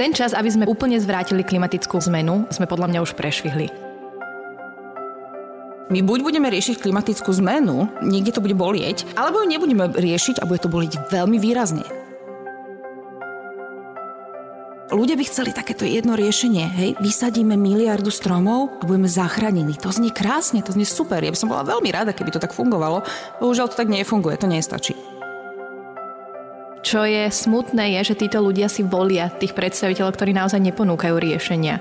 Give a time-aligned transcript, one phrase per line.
[0.00, 3.68] Ten čas, aby sme úplne zvrátili klimatickú zmenu, sme podľa mňa už prešvihli.
[5.92, 10.48] My buď budeme riešiť klimatickú zmenu, niekde to bude bolieť, alebo ju nebudeme riešiť a
[10.48, 11.84] bude to bolieť veľmi výrazne.
[14.88, 19.76] Ľudia by chceli takéto jedno riešenie, hej, vysadíme miliardu stromov a budeme zachránení.
[19.84, 21.20] To znie krásne, to znie super.
[21.20, 23.04] Ja by som bola veľmi rada, keby to tak fungovalo.
[23.36, 25.19] Bohužiaľ to tak nefunguje, to nestačí.
[26.90, 31.78] Čo je smutné, je, že títo ľudia si volia tých predstaviteľov, ktorí naozaj neponúkajú riešenia.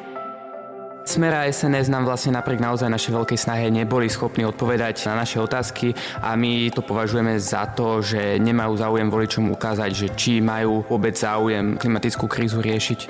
[1.02, 5.42] Smer a SNS nám vlastne napriek naozaj našej veľkej snahe neboli schopní odpovedať na naše
[5.42, 10.86] otázky a my to považujeme za to, že nemajú záujem voličom ukázať, že či majú
[10.86, 13.10] vôbec záujem klimatickú krízu riešiť.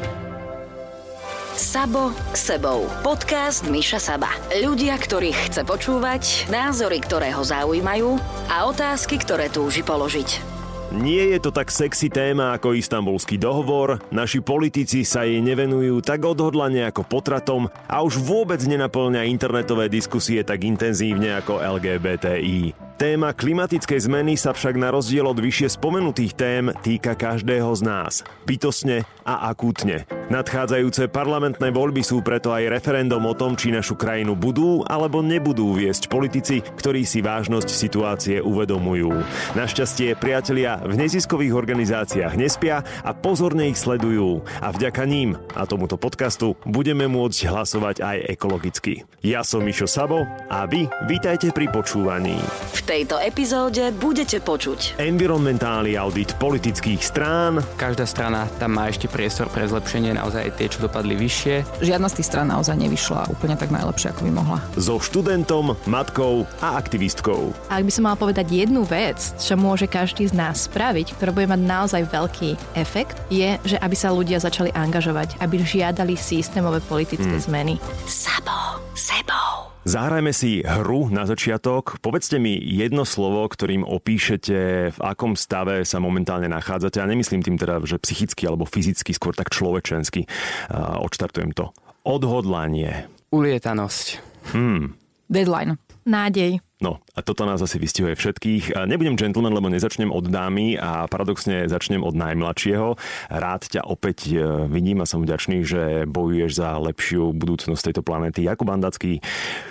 [1.60, 2.88] Sabo s sebou.
[3.04, 4.32] Podcast Miša Saba.
[4.56, 8.16] Ľudia, ktorých chce počúvať, názory, ktoré ho zaujímajú
[8.48, 10.59] a otázky, ktoré túži položiť.
[10.90, 16.26] Nie je to tak sexy téma ako istambulský dohovor, naši politici sa jej nevenujú tak
[16.26, 22.90] odhodlane ako potratom a už vôbec nenaplňa internetové diskusie tak intenzívne ako LGBTI.
[23.00, 28.14] Téma klimatickej zmeny sa však na rozdiel od vyššie spomenutých tém týka každého z nás.
[28.44, 30.04] Bytosne a akútne.
[30.28, 35.80] Nadchádzajúce parlamentné voľby sú preto aj referendum o tom, či našu krajinu budú alebo nebudú
[35.80, 39.16] viesť politici, ktorí si vážnosť situácie uvedomujú.
[39.56, 44.44] Našťastie priatelia v neziskových organizáciách nespia a pozorne ich sledujú.
[44.64, 49.04] A vďaka ním a tomuto podcastu budeme môcť hlasovať aj ekologicky.
[49.20, 52.40] Ja som Mišo Sabo a vy vítajte pri počúvaní.
[52.72, 57.60] V tejto epizóde budete počuť Environmentálny audit politických strán.
[57.76, 61.84] Každá strana tam má ešte priestor pre zlepšenie, naozaj tie, čo dopadli vyššie.
[61.84, 64.60] Žiadna z tých strán naozaj nevyšla úplne tak najlepšie, ako by mohla.
[64.80, 67.52] So študentom, matkou a aktivistkou.
[67.68, 71.34] A ak by som mala povedať jednu vec, čo môže každý z nás spraviť, ktorá
[71.34, 76.78] bude mať naozaj veľký efekt, je, že aby sa ľudia začali angažovať, aby žiadali systémové
[76.86, 77.46] politické hmm.
[77.50, 77.76] zmeny.
[78.06, 79.74] Sabo, sebou.
[79.90, 81.98] Zahrajme si hru na začiatok.
[82.06, 84.58] Povedzte mi jedno slovo, ktorým opíšete,
[84.94, 87.02] v akom stave sa momentálne nachádzate.
[87.02, 90.30] A nemyslím tým teda, že psychicky alebo fyzicky, skôr tak človečensky.
[90.70, 91.74] Uh, odštartujem to.
[92.06, 93.10] Odhodlanie.
[93.34, 94.06] Ulietanosť.
[94.54, 94.94] Hmm.
[95.26, 95.82] Deadline.
[96.06, 96.69] Nádej.
[96.80, 98.88] No a toto nás asi vystihuje všetkých.
[98.88, 102.96] Nebudem gentleman, lebo nezačnem od dámy a paradoxne začnem od najmladšieho.
[103.28, 104.40] Rád ťa opäť e,
[104.72, 108.48] vidím a som vďačný, že bojuješ za lepšiu budúcnosť tejto planéty.
[108.48, 109.20] Jakub Andacký,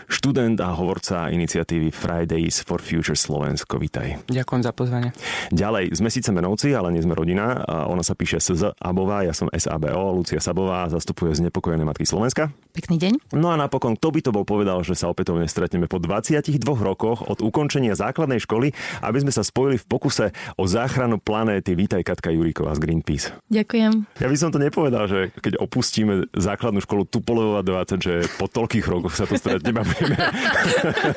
[0.04, 3.80] študent a hovorca iniciatívy Fridays for Future Slovensko.
[3.80, 4.28] Vítaj.
[4.28, 5.16] Ďakujem za pozvanie.
[5.48, 7.64] Ďalej, sme síce menovci, ale nie sme rodina.
[7.88, 12.52] Ona sa píše SZ Abová, ja som SABO, Lucia Sabová, zastupuje znepokojené matky Slovenska.
[12.76, 13.32] Pekný deň.
[13.32, 16.97] No a napokon, kto by to bol povedal, že sa opätovne stretneme po 22 rokoch
[17.06, 18.74] od ukončenia základnej školy,
[19.06, 21.78] aby sme sa spojili v pokuse o záchranu planéty.
[21.78, 23.38] Vítaj Katka Juríková z Greenpeace.
[23.46, 23.92] Ďakujem.
[24.18, 28.86] Ja by som to nepovedal, že keď opustíme základnú školu Tupolová 20, že po toľkých
[28.88, 30.16] rokoch sa to stretneme budeme.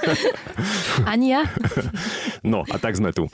[1.11, 1.47] Ani ja.
[2.45, 3.29] No a tak sme tu.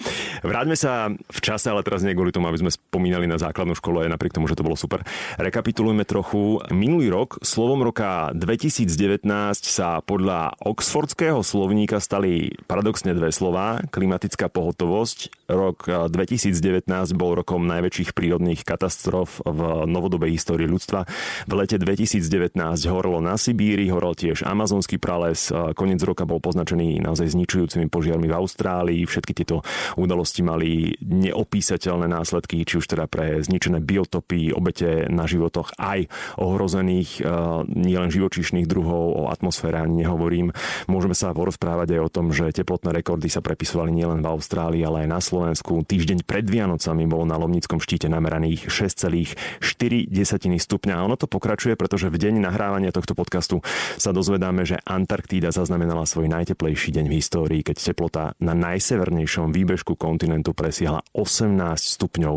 [0.45, 4.05] Vráťme sa v čase, ale teraz nie kvôli tomu, aby sme spomínali na základnú školu,
[4.05, 5.03] aj napriek tomu, že to bolo super.
[5.41, 6.61] Rekapitulujme trochu.
[6.71, 9.25] Minulý rok, slovom roka 2019
[9.63, 13.81] sa podľa Oxfordského slovníka stali paradoxne dve slová.
[13.89, 15.46] Klimatická pohotovosť.
[15.47, 21.07] Rok 2019 eh, bol rokom najväčších prírodných katastrof v novodobej histórii ľudstva.
[21.47, 22.59] V lete 2019
[22.91, 25.47] horelo na Sibíri, horel tiež amazonský prales.
[25.47, 29.07] Eh, koniec roka bol poznačený naozaj zničujúcimi požiarmi v Austrálii.
[29.07, 29.63] Všetky tieto
[29.95, 36.11] udalosti mali neopísateľné následky, či už teda pre zničené biotopy, obete na životoch aj
[36.43, 37.27] ohrozených eh,
[37.71, 40.51] nielen živočíšnych druhov, o atmosfére ani nehovorím.
[40.91, 45.07] Môžeme sa porozprávať aj o tom, že teplotné rekordy sa prepisovali nielen v Austrálii, ale
[45.07, 45.36] aj na Slovensku.
[45.87, 49.35] Týždeň pred Vianocami bolo na Lomnickom štíte nameraných 6,4
[50.57, 50.93] stupňa.
[50.97, 53.61] A ono to pokračuje, pretože v deň nahrávania tohto podcastu
[53.99, 59.97] sa dozvedáme, že Antarktída zaznamenala svoj najteplejší deň v histórii, keď teplota na najsevernejšom výbežku
[59.97, 62.35] kontinentu presiahla 18 stupňov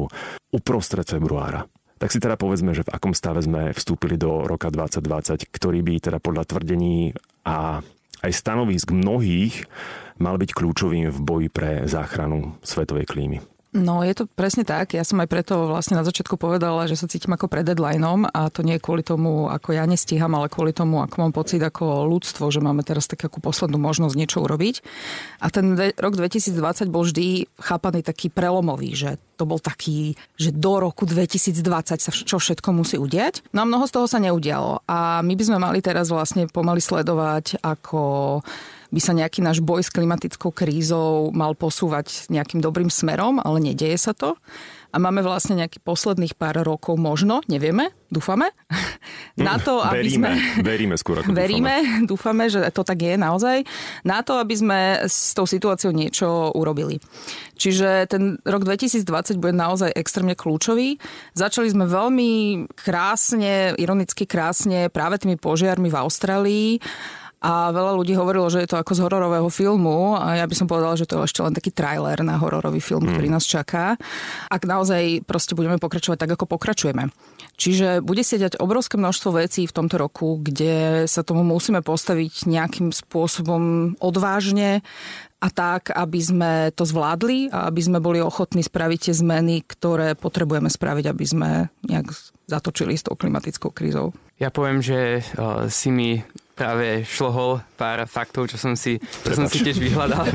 [0.57, 1.69] uprostred februára.
[2.01, 5.95] Tak si teda povedzme, že v akom stave sme vstúpili do roka 2020, ktorý by
[6.01, 7.13] teda podľa tvrdení
[7.45, 7.85] a
[8.25, 9.69] aj stanovisk mnohých
[10.21, 13.41] mal byť kľúčovým v boji pre záchranu svetovej klímy.
[13.71, 14.99] No je to presne tak.
[14.99, 18.51] Ja som aj preto vlastne na začiatku povedala, že sa cítim ako pred deadlineom a
[18.51, 22.03] to nie je kvôli tomu, ako ja nestíham, ale kvôli tomu, ako mám pocit ako
[22.11, 24.83] ľudstvo, že máme teraz takú poslednú možnosť niečo urobiť.
[25.39, 30.83] A ten rok 2020 bol vždy chápaný taký prelomový, že to bol taký, že do
[30.83, 31.63] roku 2020
[31.95, 33.55] sa čo všetko musí udiať.
[33.55, 34.83] No a mnoho z toho sa neudialo.
[34.91, 38.43] A my by sme mali teraz vlastne pomaly sledovať, ako
[38.91, 44.11] by sa nejaký náš boj s klimatickou krízou mal posúvať nejakým dobrým smerom, ale nedieje
[44.11, 44.35] sa to
[44.91, 48.51] a máme vlastne nejakých posledných pár rokov možno, nevieme, dúfame,
[49.39, 50.63] na to, aby veríme, sme...
[50.67, 52.09] Veríme skôr ako Veríme, dúfame.
[52.11, 53.63] dúfame, že to tak je naozaj,
[54.03, 56.99] na to, aby sme s tou situáciou niečo urobili.
[57.55, 60.99] Čiže ten rok 2020 bude naozaj extrémne kľúčový.
[61.39, 62.31] Začali sme veľmi
[62.75, 66.69] krásne, ironicky krásne práve tými požiarmi v Austrálii
[67.41, 70.69] a veľa ľudí hovorilo, že je to ako z hororového filmu a ja by som
[70.69, 73.17] povedala, že to je ešte len taký trailer na hororový film, mm.
[73.17, 73.97] ktorý nás čaká.
[74.53, 77.09] Ak naozaj proste budeme pokračovať tak, ako pokračujeme.
[77.57, 82.45] Čiže bude sa dať obrovské množstvo vecí v tomto roku, kde sa tomu musíme postaviť
[82.45, 84.85] nejakým spôsobom odvážne
[85.41, 90.13] a tak, aby sme to zvládli a aby sme boli ochotní spraviť tie zmeny, ktoré
[90.13, 91.51] potrebujeme spraviť, aby sme
[91.89, 92.13] nejak
[92.45, 94.13] zatočili s tou klimatickou krízou.
[94.37, 96.21] Ja poviem, že uh, si mi
[96.61, 100.29] práve šlohol pár faktov, čo som si, čo som si tiež vyhľadal.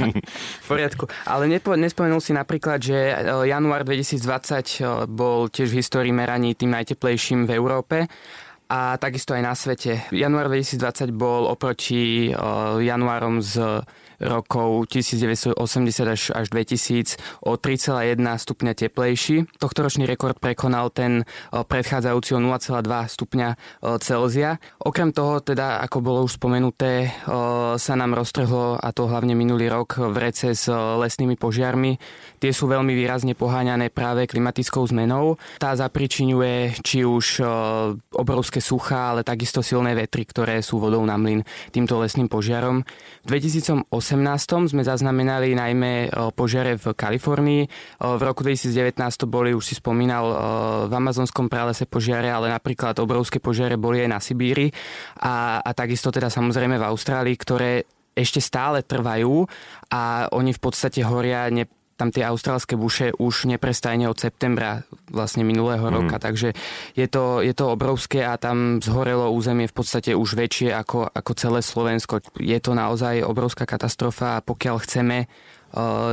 [0.64, 1.08] v poriadku.
[1.24, 3.14] Ale nepo, nespomenul si napríklad, že e,
[3.48, 8.04] január 2020 e, bol tiež v histórii meraní tým najteplejším v Európe
[8.68, 10.04] a takisto aj na svete.
[10.12, 12.36] Január 2020 bol oproti e,
[12.84, 13.80] januárom z
[14.22, 15.58] rokov 1980
[16.06, 19.50] až, až 2000 o 3,1 stupňa teplejší.
[19.58, 23.48] Tohtoročný rekord prekonal ten predchádzajúci o 0,2 stupňa
[23.98, 24.62] Celzia.
[24.78, 27.10] Okrem toho, teda, ako bolo už spomenuté,
[27.76, 31.98] sa nám roztrhlo, a to hlavne minulý rok, v rece s lesnými požiarmi.
[32.38, 35.38] Tie sú veľmi výrazne poháňané práve klimatickou zmenou.
[35.58, 37.42] Tá zapričinuje či už
[38.14, 41.42] obrovské suchá, ale takisto silné vetry, ktoré sú vodou na mlyn
[41.74, 42.86] týmto lesným požiarom.
[43.24, 43.88] V 2008
[44.68, 47.62] sme zaznamenali najmä požiare v Kalifornii.
[48.00, 50.24] V roku 2019 to boli, už si spomínal,
[50.88, 54.68] v amazonskom pralese požiare, ale napríklad obrovské požiare boli aj na Sibíri
[55.22, 59.48] a, a takisto teda samozrejme v Austrálii, ktoré ešte stále trvajú
[59.88, 61.64] a oni v podstate horia ne,
[61.96, 65.92] tam tie austrálske buše už neprestajne od septembra vlastne minulého mm.
[65.92, 66.56] roka, takže
[66.96, 71.32] je to, je to obrovské a tam zhorelo územie v podstate už väčšie ako, ako
[71.36, 72.24] celé Slovensko.
[72.40, 75.30] Je to naozaj obrovská katastrofa a pokiaľ chceme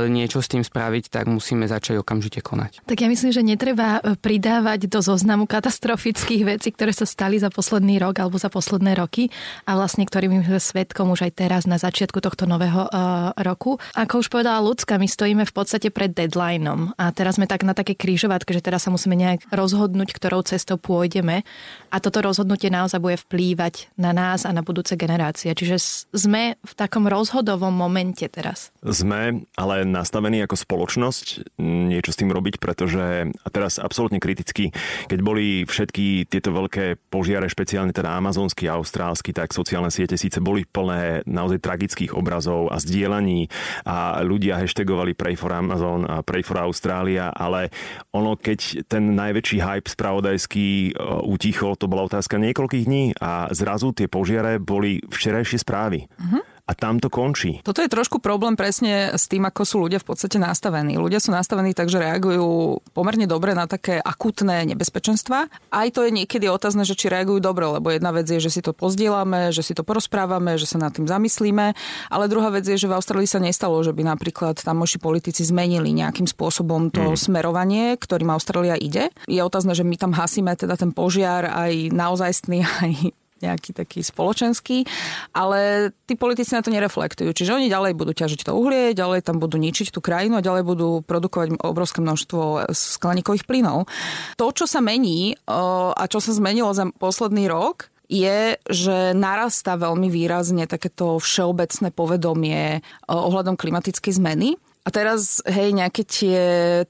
[0.08, 2.84] niečo s tým spraviť, tak musíme začať okamžite konať.
[2.88, 7.52] Tak ja myslím, že netreba e, pridávať do zoznamu katastrofických vecí, ktoré sa stali za
[7.52, 9.28] posledný rok alebo za posledné roky
[9.68, 13.76] a vlastne ktorými sme svetkom už aj teraz na začiatku tohto nového uh, roku.
[13.92, 17.76] Ako už povedala ľudská, my stojíme v podstate pred deadlineom a teraz sme tak na
[17.76, 21.44] také krížovatke, že teraz sa musíme nejak rozhodnúť, ktorou cestou pôjdeme
[21.90, 25.52] a toto rozhodnutie naozaj bude vplývať na nás a na budúce generácie.
[25.52, 25.76] Čiže
[26.14, 28.70] sme v takom rozhodovom momente teraz.
[28.80, 34.72] Sme ale nastavení ako spoločnosť niečo s tým robiť, pretože a teraz absolútne kriticky,
[35.12, 40.40] keď boli všetky tieto veľké požiare, špeciálne teda amazonský a austrálsky, tak sociálne siete síce
[40.40, 43.52] boli plné naozaj tragických obrazov a zdieľaní
[43.84, 47.68] a ľudia hashtagovali Pray for Amazon a Pray for Australia, ale
[48.16, 50.90] ono, keď ten najväčší hype spravodajský e,
[51.28, 56.08] utichol, to bola otázka niekoľkých dní a zrazu tie požiare boli včerajšie správy.
[56.16, 56.40] Uh-huh
[56.70, 57.58] a tam to končí.
[57.66, 60.94] Toto je trošku problém presne s tým, ako sú ľudia v podstate nastavení.
[60.94, 65.50] Ľudia sú nastavení tak, že reagujú pomerne dobre na také akutné nebezpečenstva.
[65.74, 68.62] Aj to je niekedy otázne, že či reagujú dobre, lebo jedna vec je, že si
[68.62, 71.74] to pozdielame, že si to porozprávame, že sa nad tým zamyslíme,
[72.06, 75.90] ale druhá vec je, že v Austrálii sa nestalo, že by napríklad tamoši politici zmenili
[75.90, 77.18] nejakým spôsobom to mm.
[77.18, 79.10] smerovanie, ktorým Austrália ide.
[79.26, 82.92] Je otázne, že my tam hasíme teda ten požiar aj naozajstný, aj
[83.40, 84.84] nejaký taký spoločenský,
[85.32, 87.32] ale tí politici na to nereflektujú.
[87.32, 90.62] Čiže oni ďalej budú ťažiť to uhlie, ďalej tam budú ničiť tú krajinu a ďalej
[90.64, 93.88] budú produkovať obrovské množstvo skleníkových plynov.
[94.36, 100.10] To, čo sa mení a čo sa zmenilo za posledný rok, je, že narastá veľmi
[100.10, 104.58] výrazne takéto všeobecné povedomie ohľadom klimatickej zmeny.
[104.90, 106.40] Teraz, hej, nejaké tie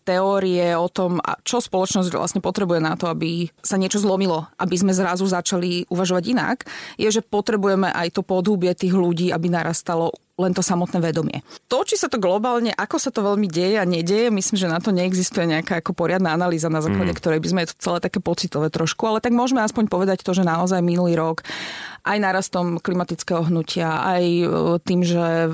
[0.02, 4.96] teórie o tom, čo spoločnosť vlastne potrebuje na to, aby sa niečo zlomilo, aby sme
[4.96, 6.58] zrazu začali uvažovať inak,
[6.96, 11.44] je, že potrebujeme aj to podhubie tých ľudí, aby narastalo len to samotné vedomie.
[11.68, 14.80] To, či sa to globálne, ako sa to veľmi deje a nedieje, myslím, že na
[14.80, 17.18] to neexistuje nejaká ako poriadna analýza, na základe mm.
[17.20, 20.42] ktorej by sme to celé také pocitové trošku, ale tak môžeme aspoň povedať to, že
[20.42, 21.44] naozaj minulý rok
[22.00, 24.46] aj narastom klimatického hnutia, aj e,
[24.80, 25.52] tým, že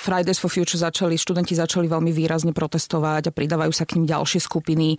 [0.00, 4.40] Fridays for Future začali, študenti začali veľmi výrazne protestovať a pridávajú sa k ním ďalšie
[4.40, 4.96] skupiny,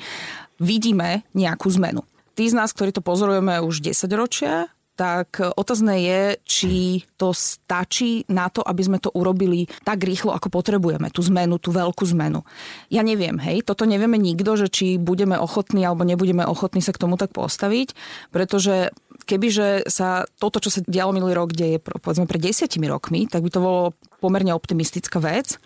[0.62, 2.06] vidíme nejakú zmenu.
[2.36, 6.74] Tí z nás, ktorí to pozorujeme už 10 ročia, tak otázne je, či
[7.20, 11.76] to stačí na to, aby sme to urobili tak rýchlo, ako potrebujeme, tú zmenu, tú
[11.76, 12.48] veľkú zmenu.
[12.88, 17.04] Ja neviem, hej, toto nevieme nikto, že či budeme ochotní alebo nebudeme ochotní sa k
[17.04, 17.92] tomu tak postaviť,
[18.32, 18.96] pretože
[19.28, 23.50] kebyže sa toto, čo sa dialo minulý rok, deje povedzme pred desiatimi rokmi, tak by
[23.52, 23.82] to bolo
[24.24, 25.60] pomerne optimistická vec.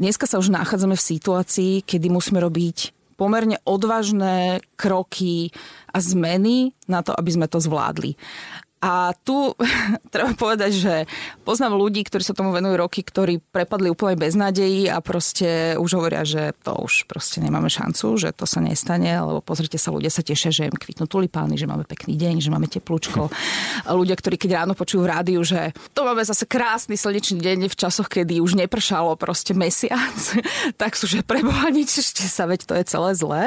[0.00, 5.52] Dneska sa už nachádzame v situácii, kedy musíme robiť pomerne odvážne kroky
[5.92, 8.16] a zmeny na to, aby sme to zvládli.
[8.80, 9.52] A tu
[10.14, 10.94] treba povedať, že
[11.44, 16.00] poznám ľudí, ktorí sa tomu venujú roky, ktorí prepadli úplne bez nádejí a proste už
[16.00, 20.08] hovoria, že to už proste nemáme šancu, že to sa nestane, lebo pozrite sa, ľudia
[20.08, 23.28] sa tešia, že im kvitnú tulipány, že máme pekný deň, že máme teplúčko.
[23.84, 27.68] A ľudia, ktorí keď ráno počujú v rádiu, že to máme zase krásny slnečný deň
[27.68, 30.16] v časoch, kedy už nepršalo proste mesiac,
[30.80, 33.42] tak sú, že preboha nič, ešte sa, veď to je celé zlé.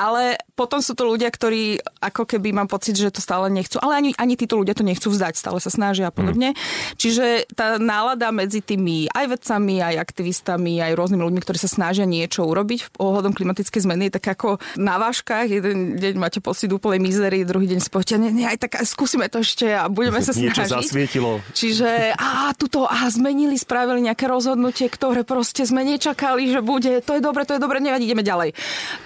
[0.00, 4.00] Ale potom sú to ľudia, ktorí ako keby mám pocit, že to stále nechcú, ale
[4.00, 6.54] ani, ani títo ľudia to nechcú vzdať, stále sa snažia a podobne.
[6.54, 6.58] Mm.
[6.96, 12.06] Čiže tá nálada medzi tými aj vedcami, aj aktivistami, aj rôznymi ľuďmi, ktorí sa snažia
[12.06, 15.50] niečo urobiť ohľadom klimatickej zmeny, tak ako na váškach.
[15.50, 17.80] Jeden deň máte pocit úplnej mizery, druhý deň
[18.22, 20.52] nie, nie, aj tak skúsime to ešte a budeme sa snažiť.
[20.52, 21.30] Niečo zasvietilo.
[21.56, 27.18] Čiže a tuto a zmenili, spravili nejaké rozhodnutie, ktoré proste sme nečakali, že bude, to
[27.18, 28.54] je dobre, to je dobre, nevadí, ideme ďalej.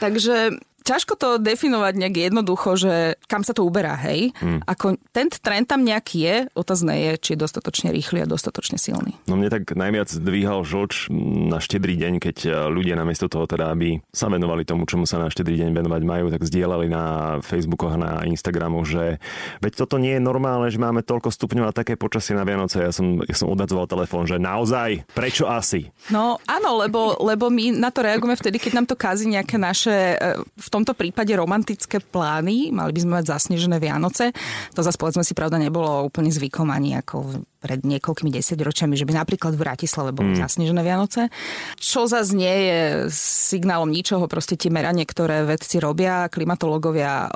[0.03, 4.31] Takže ťažko to definovať nejak jednoducho, že kam sa to uberá, hej.
[4.39, 4.63] Hmm.
[4.63, 9.19] Ako ten trend tam nejaký je, otázne je, či je dostatočne rýchly a dostatočne silný.
[9.27, 11.11] No mne tak najviac dvíhal žoč
[11.51, 15.19] na štedrý deň, keď e, ľudia namiesto toho teda, aby sa venovali tomu, čomu sa
[15.19, 17.05] na štedrý deň venovať majú, tak zdieľali na
[17.43, 19.19] Facebookoch na Instagramu, že
[19.59, 22.79] veď toto nie je normálne, že máme toľko stupňov a také počasie na Vianoce.
[22.79, 25.91] Ja som, ja som odadzoval telefón, že naozaj, prečo asi?
[26.15, 30.15] No áno, lebo, lebo my na to reagujeme vtedy, keď nám to kazí nejaké naše
[30.15, 34.37] e, v tomto prípade romantické plány, mali by sme mať zasnežené Vianoce.
[34.77, 39.17] To zase povedzme si pravda nebolo úplne zvykom ani ako pred niekoľkými desaťročiami, že by
[39.17, 40.45] napríklad v Bratislave boli mm.
[40.45, 41.33] zasnežené Vianoce.
[41.81, 42.81] Čo zase nie je
[43.17, 47.33] signálom ničoho, proste tie meranie, ktoré vedci robia, klimatológovia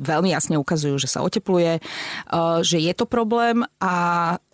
[0.00, 1.82] veľmi jasne ukazujú, že sa otepluje,
[2.62, 3.94] že je to problém a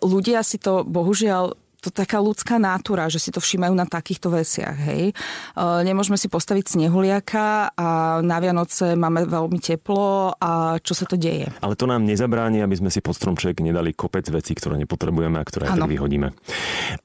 [0.01, 1.55] ľudia si to bohužiaľ
[1.87, 4.75] to taká ľudská nátura, že si to všímajú na takýchto veciach.
[4.91, 5.11] Hej.
[5.11, 11.15] E, nemôžeme si postaviť snehuliaka a na Vianoce máme veľmi teplo a čo sa to
[11.15, 11.47] deje.
[11.63, 15.47] Ale to nám nezabráni, aby sme si pod stromček nedali kopec vecí, ktoré nepotrebujeme a
[15.47, 16.27] ktoré aj tak vyhodíme.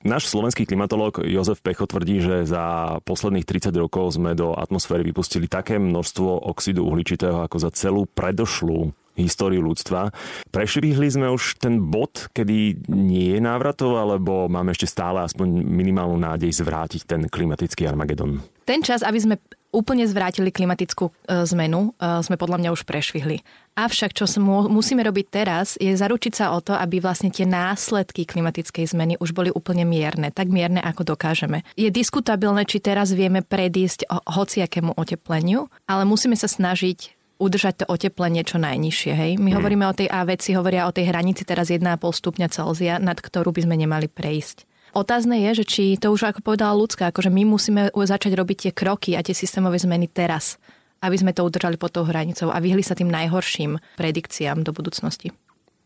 [0.02, 5.46] Náš slovenský klimatológ Jozef Pecho tvrdí, že za posledných 30 rokov sme do atmosféry vypustili
[5.46, 10.12] také množstvo oxidu uhličitého ako za celú predošlú históriu ľudstva.
[10.48, 16.16] Prešvihli sme už ten bod, kedy nie je návratov, alebo máme ešte stále aspoň minimálnu
[16.16, 18.40] nádej zvrátiť ten klimatický Armagedon?
[18.62, 19.36] Ten čas, aby sme
[19.72, 21.12] úplne zvrátili klimatickú e,
[21.48, 23.40] zmenu, e, sme podľa mňa už prešvihli.
[23.72, 24.28] Avšak, čo
[24.68, 29.32] musíme robiť teraz, je zaručiť sa o to, aby vlastne tie následky klimatickej zmeny už
[29.32, 31.64] boli úplne mierne, tak mierne, ako dokážeme.
[31.72, 38.46] Je diskutabilné, či teraz vieme predísť hociakému otepleniu, ale musíme sa snažiť udržať to oteplenie
[38.46, 39.12] čo najnižšie.
[39.12, 39.32] Hej?
[39.42, 39.58] My hmm.
[39.58, 43.50] hovoríme o tej a veci hovoria o tej hranici teraz 1,5 stupňa Celzia, nad ktorú
[43.50, 44.70] by sme nemali prejsť.
[44.92, 48.72] Otázne je, že či to už ako povedala ľudská, akože my musíme začať robiť tie
[48.76, 50.60] kroky a tie systémové zmeny teraz,
[51.00, 55.32] aby sme to udržali pod tou hranicou a vyhli sa tým najhorším predikciám do budúcnosti.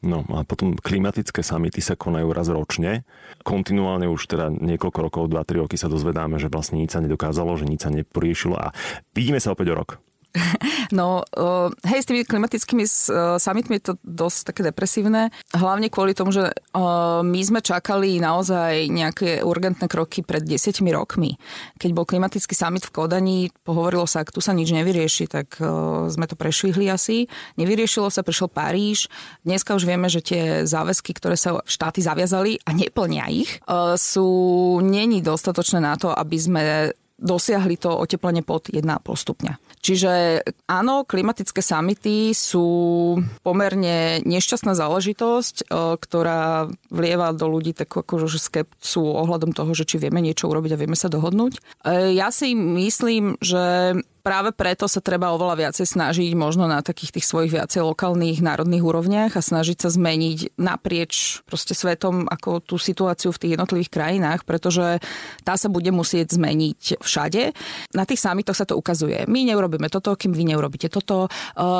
[0.04, 3.08] No a potom klimatické samity sa konajú raz ročne.
[3.40, 7.64] Kontinuálne už teda niekoľko rokov, 2-3 roky sa dozvedáme, že vlastne nič sa nedokázalo, že
[7.64, 8.76] nič sa neporiešilo a
[9.16, 9.90] vidíme sa opäť o rok.
[10.92, 11.22] No,
[11.82, 12.84] hej, s tými klimatickými
[13.40, 15.34] summitmi je to dosť také depresívne.
[15.54, 16.52] Hlavne kvôli tomu, že
[17.22, 21.38] my sme čakali naozaj nejaké urgentné kroky pred desiatimi rokmi.
[21.80, 25.58] Keď bol klimatický summit v Kodani, pohovorilo sa, ak tu sa nič nevyrieši, tak
[26.12, 27.26] sme to prešvihli asi.
[27.56, 29.08] Nevyriešilo sa, prišiel Paríž.
[29.46, 33.62] Dneska už vieme, že tie záväzky, ktoré sa štáty zaviazali a neplnia ich,
[33.96, 34.28] sú
[34.82, 36.62] není dostatočné na to, aby sme
[37.16, 38.84] dosiahli to oteplenie pod 1,5
[39.16, 39.56] stupňa.
[39.80, 42.66] Čiže áno, klimatické samity sú
[43.40, 49.96] pomerne nešťastná záležitosť, e, ktorá vlieva do ľudí takú akože skepcu ohľadom toho, že či
[50.02, 51.56] vieme niečo urobiť a vieme sa dohodnúť.
[51.86, 53.94] E, ja si myslím, že
[54.26, 58.82] práve preto sa treba oveľa viacej snažiť možno na takých tých svojich viacej lokálnych národných
[58.82, 64.42] úrovniach a snažiť sa zmeniť naprieč proste svetom ako tú situáciu v tých jednotlivých krajinách,
[64.42, 64.98] pretože
[65.46, 67.54] tá sa bude musieť zmeniť všade.
[67.94, 69.30] Na tých samitoch sa to ukazuje.
[69.30, 71.30] My neurobíme toto, kým vy neurobíte toto,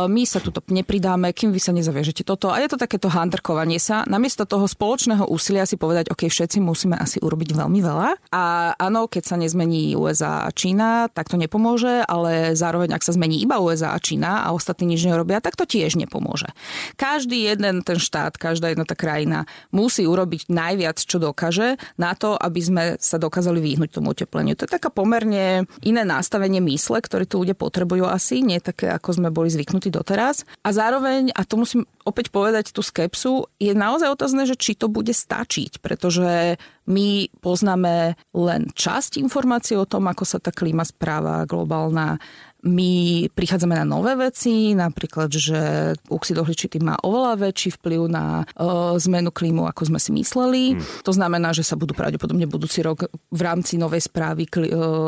[0.06, 2.54] my sa tuto nepridáme, kým vy sa nezaviažete toto.
[2.54, 4.06] A je to takéto handrkovanie sa.
[4.06, 8.30] Namiesto toho spoločného úsilia si povedať, OK, všetci musíme asi urobiť veľmi veľa.
[8.30, 13.02] A áno, keď sa nezmení USA a Čína, tak to nepomôže, ale ale zároveň, ak
[13.02, 16.52] sa zmení iba USA a Čína a ostatní nič nerobia, tak to tiež nepomôže.
[17.00, 22.36] Každý jeden ten štát, každá jedna tá krajina musí urobiť najviac, čo dokáže na to,
[22.36, 24.54] aby sme sa dokázali vyhnúť tomu otepleniu.
[24.60, 29.16] To je taká pomerne iné nastavenie mysle, ktoré tu ľudia potrebujú asi, nie také, ako
[29.16, 30.44] sme boli zvyknutí doteraz.
[30.60, 34.86] A zároveň, a to musím opäť povedať tú skepsu, je naozaj otázne, že či to
[34.86, 36.54] bude stačiť, pretože
[36.86, 42.22] my poznáme len časť informácií o tom, ako sa tá klíma správa globálna
[42.66, 42.90] my
[43.30, 49.30] prichádzame na nové veci, napríklad, že oxid uhličitý má oveľa väčší vplyv na uh, zmenu
[49.30, 50.74] klímu, ako sme si mysleli.
[50.74, 50.82] Hmm.
[51.06, 54.50] To znamená, že sa budú pravdepodobne budúci rok v rámci novej správy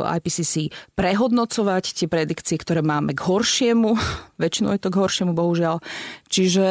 [0.07, 3.99] IPCC prehodnocovať tie predikcie, ktoré máme k horšiemu.
[4.43, 5.83] Väčšinou je to k horšiemu, bohužiaľ.
[6.31, 6.67] Čiže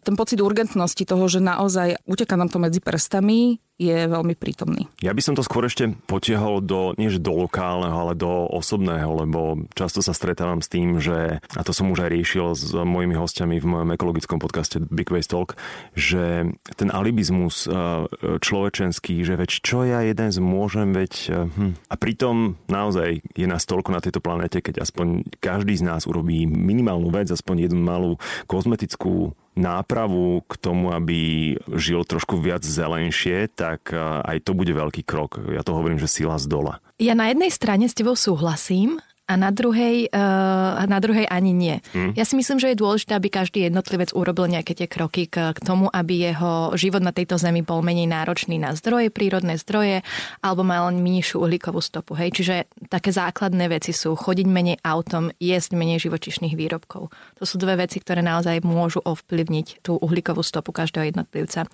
[0.00, 4.84] ten pocit urgentnosti toho, že naozaj uteká nám to medzi prstami, je veľmi prítomný.
[5.00, 9.64] Ja by som to skôr ešte potiahol do, nie do lokálneho, ale do osobného, lebo
[9.72, 13.56] často sa stretávam s tým, že, a to som už aj riešil s mojimi hostiami
[13.56, 15.56] v mojom ekologickom podcaste Big Waste Talk,
[15.96, 18.04] že ten alibizmus e,
[18.44, 21.12] človečenský, že veď čo ja jeden zmôžem, veď...
[21.32, 21.72] E, hm.
[21.88, 26.44] A pritom naozaj je nás toľko na tejto planete, keď aspoň každý z nás urobí
[26.44, 33.90] minimálnu vec, aspoň jednu malú kozmetickú nápravu k tomu, aby žil trošku viac zelenšie, tak
[33.96, 35.42] aj to bude veľký krok.
[35.50, 36.78] Ja to hovorím, že sila z dola.
[37.00, 41.78] Ja na jednej strane s tebou súhlasím, a na druhej, uh, na druhej ani nie.
[41.94, 42.10] Hmm.
[42.18, 45.58] Ja si myslím, že je dôležité, aby každý jednotlivec urobil nejaké tie kroky k, k
[45.62, 50.02] tomu, aby jeho život na tejto zemi bol menej náročný na zdroje, prírodné zdroje,
[50.42, 52.18] alebo mal nižšiu uhlíkovú stopu.
[52.18, 52.42] Hej?
[52.42, 52.54] Čiže
[52.90, 57.14] také základné veci sú chodiť menej autom, jesť menej živočišných výrobkov.
[57.38, 61.70] To sú dve veci, ktoré naozaj môžu ovplyvniť tú uhlíkovú stopu každého jednotlivca.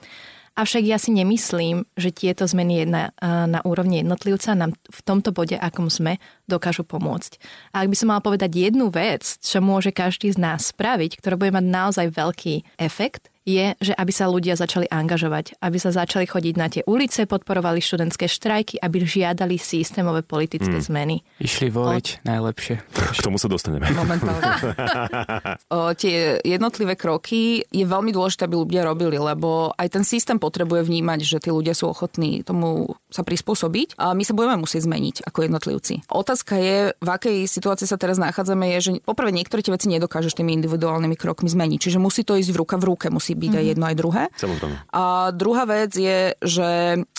[0.57, 5.53] Avšak ja si nemyslím, že tieto zmeny na, na úrovni jednotlivca nám v tomto bode,
[5.53, 6.17] akom sme,
[6.49, 7.37] dokážu pomôcť.
[7.77, 11.37] A ak by som mala povedať jednu vec, čo môže každý z nás spraviť, ktorá
[11.37, 16.27] bude mať naozaj veľký efekt, je, že aby sa ľudia začali angažovať, aby sa začali
[16.27, 20.85] chodiť na tie ulice, podporovali študentské štrajky, aby žiadali systémové politické mm.
[20.85, 21.17] zmeny.
[21.39, 22.27] Išli voliť Od...
[22.27, 22.75] najlepšie.
[22.91, 23.87] K tomu sa dostaneme.
[23.95, 24.51] Momentálne.
[25.79, 30.83] o, tie jednotlivé kroky je veľmi dôležité, aby ľudia robili, lebo aj ten systém potrebuje
[30.83, 35.25] vnímať, že tí ľudia sú ochotní tomu sa prispôsobiť a my sa budeme musieť zmeniť
[35.25, 36.05] ako jednotlivci.
[36.13, 40.37] Otázka je, v akej situácii sa teraz nachádzame, je, že poprvé niektoré tie veci nedokážeš
[40.37, 41.79] tými individuálnymi krokmi zmeniť.
[41.81, 43.57] Čiže musí to ísť v ruka v ruke, musí byť mm-hmm.
[43.57, 43.71] aj mhm.
[43.73, 44.23] jedno, aj druhé.
[44.37, 44.77] Samozrejme.
[44.93, 46.71] A druhá vec je, že,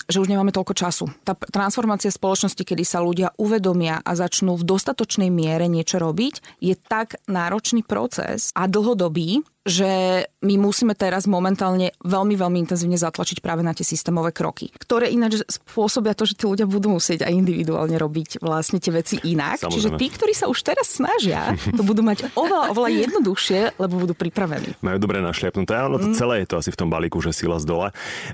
[0.05, 1.05] že už nemáme toľko času.
[1.25, 6.75] Tá transformácia spoločnosti, kedy sa ľudia uvedomia a začnú v dostatočnej miere niečo robiť, je
[6.77, 13.61] tak náročný proces a dlhodobý, že my musíme teraz momentálne veľmi, veľmi intenzívne zatlačiť práve
[13.61, 17.99] na tie systémové kroky, ktoré ináč spôsobia to, že tí ľudia budú musieť aj individuálne
[17.99, 19.59] robiť vlastne tie veci inak.
[19.59, 19.75] Samozrejme.
[19.75, 24.15] Čiže tí, ktorí sa už teraz snažia, to budú mať oveľa, oveľa jednoduchšie, lebo budú
[24.15, 24.79] pripravení.
[24.79, 25.75] Majú dobre našliapnuté.
[25.75, 26.15] Áno, to mm.
[26.15, 27.87] celé je to asi v tom balíku, že sila z dole.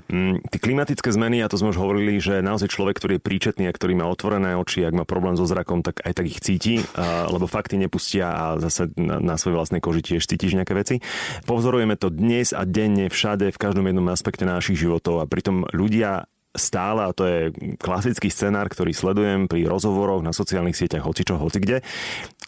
[0.06, 3.64] Mm, tie klimatické zmeny, a to sme už hovorili, že naozaj človek, ktorý je príčetný
[3.66, 6.78] a ktorý má otvorené oči, ak má problém so zrakom, tak aj tak ich cíti,
[7.26, 11.02] lebo fakty nepustia a zase na, na svojej vlastnej koži tiež cítiš nejaké veci.
[11.48, 16.28] Pozorujeme to dnes a denne všade, v každom jednom aspekte našich životov a pritom ľudia
[16.54, 17.40] stále, a to je
[17.82, 21.82] klasický scenár, ktorý sledujem pri rozhovoroch na sociálnych sieťach, hoci čo, hoci kde,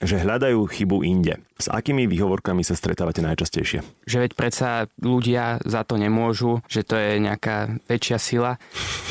[0.01, 1.43] že hľadajú chybu inde.
[1.57, 3.81] S akými výhovorkami sa stretávate najčastejšie?
[4.05, 4.69] Že veď predsa
[5.01, 8.61] ľudia za to nemôžu, že to je nejaká väčšia sila.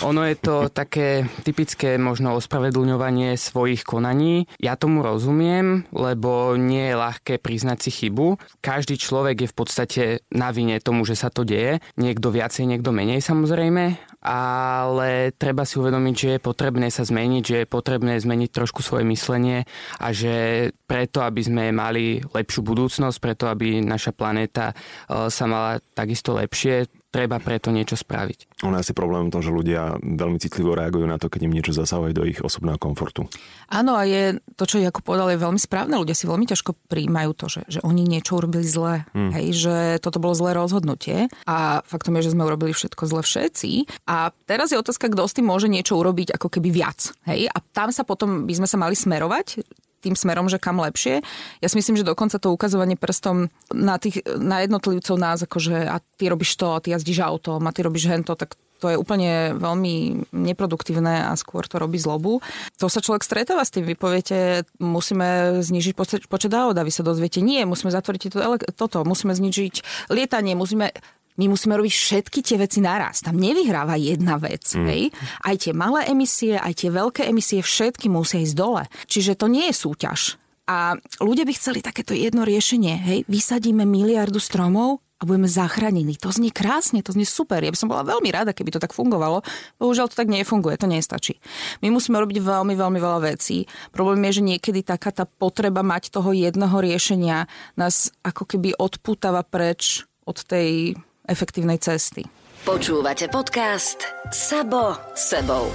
[0.06, 0.56] Ono je to
[0.86, 4.46] také typické možno ospravedlňovanie svojich konaní.
[4.62, 8.38] Ja tomu rozumiem, lebo nie je ľahké priznať si chybu.
[8.62, 11.82] Každý človek je v podstate na vine tomu, že sa to deje.
[11.98, 17.58] Niekto viacej, niekto menej samozrejme, ale treba si uvedomiť, že je potrebné sa zmeniť, že
[17.62, 19.70] je potrebné zmeniť trošku svoje myslenie
[20.02, 25.78] a že preto, aby sme mali lepšiu budúcnosť, preto, aby naša planéta eh, sa mala
[25.94, 28.60] takisto lepšie, treba preto niečo spraviť.
[28.68, 31.72] Ono je asi problém to, že ľudia veľmi citlivo reagujú na to, keď im niečo
[31.72, 33.32] zasahuje do ich osobného komfortu.
[33.72, 35.96] Áno, a je to, čo Jakub povedal, je veľmi správne.
[35.96, 39.08] Ľudia si veľmi ťažko príjmajú to, že, že oni niečo urobili zle.
[39.16, 39.32] Hmm.
[39.32, 41.32] Hej, že toto bolo zlé rozhodnutie.
[41.48, 43.88] A faktom je, že sme urobili všetko zle všetci.
[44.12, 47.16] A teraz je otázka, kto s tým môže niečo urobiť ako keby viac.
[47.24, 47.48] Hej?
[47.48, 49.64] A tam sa potom by sme sa mali smerovať
[50.02, 51.26] tým smerom, že kam lepšie.
[51.60, 55.98] Ja si myslím, že dokonca to ukazovanie prstom na, tých, na jednotlivcov nás, akože a
[56.20, 59.56] ty robíš to, a ty jazdíš autom, a ty robíš hento, tak to je úplne
[59.56, 62.44] veľmi neproduktívne a skôr to robí zlobu.
[62.78, 63.88] To sa človek stretáva s tým.
[63.88, 65.96] Vy poviete, musíme znižiť
[66.28, 68.40] počet aut a vy sa dozviete, nie, musíme zatvoriť to,
[68.76, 70.92] toto, musíme znižiť lietanie, musíme
[71.36, 73.20] my musíme robiť všetky tie veci naraz.
[73.20, 74.72] Tam nevyhráva jedna vec.
[74.76, 74.88] Mm.
[74.88, 75.04] Hej?
[75.44, 78.84] Aj tie malé emisie, aj tie veľké emisie, všetky musia ísť dole.
[79.08, 84.42] Čiže to nie je súťaž A ľudia by chceli takéto jedno riešenie, hej, vysadíme miliardu
[84.42, 86.20] stromov a budeme zachránení.
[86.20, 87.64] To znie krásne, to znie super.
[87.64, 89.46] Ja by som bola veľmi rada, keby to tak fungovalo.
[89.80, 91.40] Bohužiaľ to tak nefunguje, to nestačí.
[91.80, 93.64] My musíme robiť veľmi, veľmi veľa vecí.
[93.96, 97.48] Problém je, že niekedy taká tá potreba mať toho jedného riešenia
[97.80, 102.26] nás ako keby odputáva preč od tej efektívnej cesty.
[102.66, 105.70] Počúvate podcast Sabo sebou.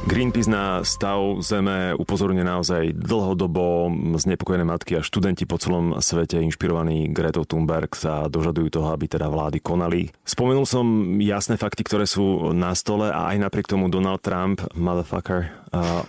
[0.00, 7.12] Greenpeace na stav Zeme upozorňuje naozaj dlhodobo znepokojené matky a študenti po celom svete inšpirovaní
[7.12, 10.08] Gretou Thunberg sa dožadujú toho, aby teda vlády konali.
[10.24, 15.52] Spomenul som jasné fakty, ktoré sú na stole a aj napriek tomu Donald Trump, motherfucker,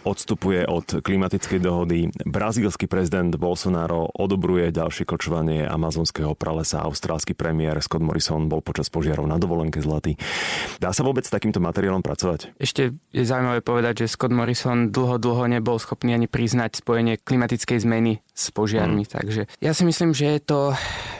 [0.03, 2.09] odstupuje od klimatickej dohody.
[2.25, 6.81] Brazílsky prezident Bolsonaro odobruje ďalšie kočovanie amazonského pralesa.
[6.81, 10.17] Austrálsky premiér Scott Morrison bol počas požiarov na dovolenke zlatý.
[10.81, 12.57] Dá sa vôbec s takýmto materiálom pracovať?
[12.57, 17.85] Ešte je zaujímavé povedať, že Scott Morrison dlho, dlho nebol schopný ani priznať spojenie klimatickej
[17.85, 19.05] zmeny s požiarmi.
[19.05, 19.11] Mm.
[19.13, 20.61] Takže ja si myslím, že je to,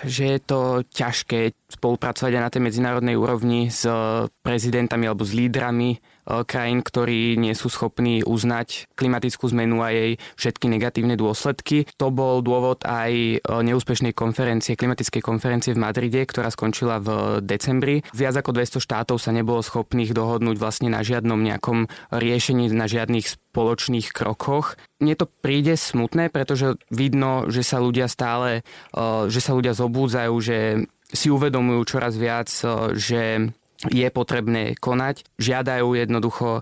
[0.02, 3.86] že je to ťažké spolupracovať aj na tej medzinárodnej úrovni s
[4.42, 10.70] prezidentami alebo s lídrami krajín, ktorí nie sú schopní uznať klimatickú zmenu a jej všetky
[10.70, 11.90] negatívne dôsledky.
[11.98, 18.06] To bol dôvod aj e, neúspešnej konferencie, klimatickej konferencie v Madride, ktorá skončila v decembri.
[18.14, 23.26] Viac ako 200 štátov sa nebolo schopných dohodnúť vlastne na žiadnom nejakom riešení, na žiadnych
[23.26, 24.78] spoločných krokoch.
[25.02, 28.62] Mne to príde smutné, pretože vidno, že sa ľudia stále,
[28.94, 30.58] e, že sa ľudia zobúdzajú, že
[31.12, 32.48] si uvedomujú čoraz viac,
[32.96, 33.52] že
[33.90, 35.26] je potrebné konať.
[35.42, 36.62] Žiadajú jednoducho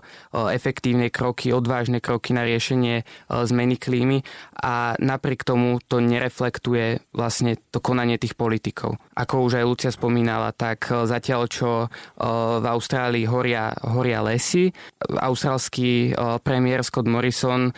[0.56, 4.24] efektívne kroky, odvážne kroky na riešenie e, zmeny klímy
[4.56, 8.96] a napriek tomu to nereflektuje vlastne to konanie tých politikov.
[9.12, 11.70] Ako už aj Lucia spomínala, tak e, zatiaľ čo
[12.20, 17.72] v Austrálii horia, horia lesy, austrálsky premiér Scott Morrison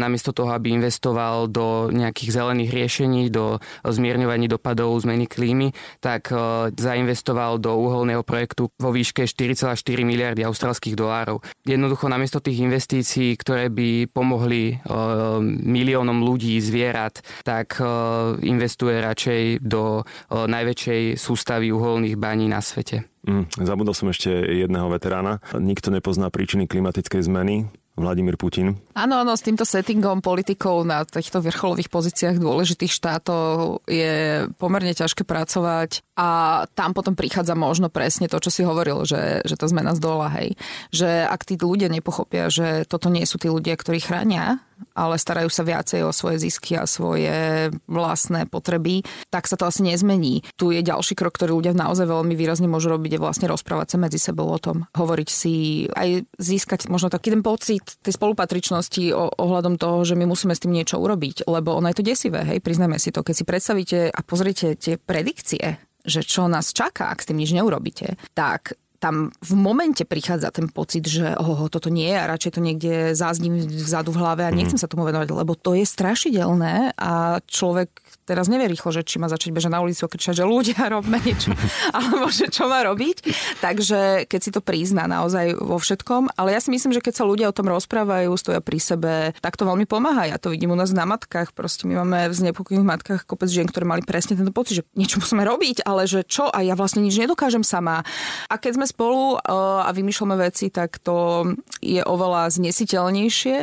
[0.00, 6.32] namiesto toho, aby investoval do nejakých zelených riešení, do zmierňovaní dopadov zmeny klímy, tak
[6.74, 11.42] zainvestoval do uholného projektu vo výške 4,4 miliardy austrálskych dolárov.
[11.62, 19.42] Jednoducho namiesto tých investícií, ktoré by pomohli uh, miliónom ľudí, zvierat, tak uh, investuje radšej
[19.62, 23.06] do uh, najväčšej sústavy uholných baní na svete.
[23.26, 25.42] Mm, zabudol som ešte jedného veterána.
[25.58, 27.66] Nikto nepozná príčiny klimatickej zmeny.
[27.96, 28.76] Vladimír Putin.
[28.92, 35.24] Áno, áno, s týmto settingom politikov na týchto vrcholových pozíciách dôležitých štátov je pomerne ťažké
[35.24, 39.92] pracovať a tam potom prichádza možno presne to, čo si hovoril, že, že tá zmena
[39.92, 40.56] z dola, hej.
[40.90, 44.64] Že ak tí ľudia nepochopia, že toto nie sú tí ľudia, ktorí chránia
[44.96, 49.84] ale starajú sa viacej o svoje zisky a svoje vlastné potreby, tak sa to asi
[49.84, 50.44] nezmení.
[50.56, 53.98] Tu je ďalší krok, ktorý ľudia naozaj veľmi výrazne môžu robiť, je vlastne rozprávať sa
[54.00, 54.88] medzi sebou o tom.
[54.96, 60.52] Hovoriť si, aj získať možno taký ten pocit tej spolupatričnosti ohľadom toho, že my musíme
[60.56, 63.24] s tým niečo urobiť, lebo ono je to desivé, hej, priznajme si to.
[63.24, 67.50] Keď si predstavíte a pozriete tie predikcie, že čo nás čaká, ak s tým nič
[67.52, 72.52] neurobíte, tak tam v momente prichádza ten pocit, že oh, toto nie je a radšej
[72.56, 74.82] to niekde zázním vzadu v hlave a nechcem mm.
[74.82, 77.92] sa tomu venovať, lebo to je strašidelné a človek
[78.26, 81.20] teraz nevie rýchlo, že či má začať bežať na ulicu a kričať, že ľudia robme
[81.22, 81.54] niečo,
[81.96, 83.16] alebo že čo má robiť.
[83.62, 87.24] Takže keď si to prizná naozaj vo všetkom, ale ja si myslím, že keď sa
[87.24, 90.28] ľudia o tom rozprávajú, stoja pri sebe, tak to veľmi pomáha.
[90.28, 93.70] Ja to vidím u nás na matkách, proste my máme v znepokojených matkách kopec žien,
[93.70, 97.06] ktoré mali presne tento pocit, že niečo musíme robiť, ale že čo a ja vlastne
[97.06, 98.02] nič nedokážem sama.
[98.50, 101.44] A keď sme spolu a vymýšľame veci, tak to
[101.82, 103.58] je oveľa znesiteľnejšie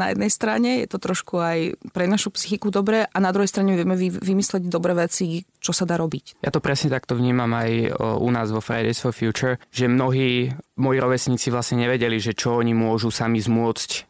[0.00, 1.58] na jednej strane, je to trošku aj
[1.92, 6.00] pre našu psychiku dobré a na druhej strane vieme vymysleť dobré veci, čo sa dá
[6.00, 6.40] robiť.
[6.40, 10.98] Ja to presne takto vnímam aj u nás vo Fridays for Future, že mnohí moji
[11.04, 14.08] rovesníci vlastne nevedeli, že čo oni môžu sami zmôcť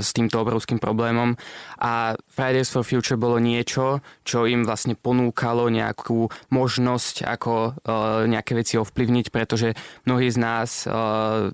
[0.00, 1.34] s týmto obrovským problémom
[1.82, 7.74] a Fridays for Future bolo niečo, čo im vlastne ponúkalo nejakú možnosť, ako
[8.30, 9.74] nejaké veci ovplyvniť, pretože
[10.06, 10.86] mnohí z nás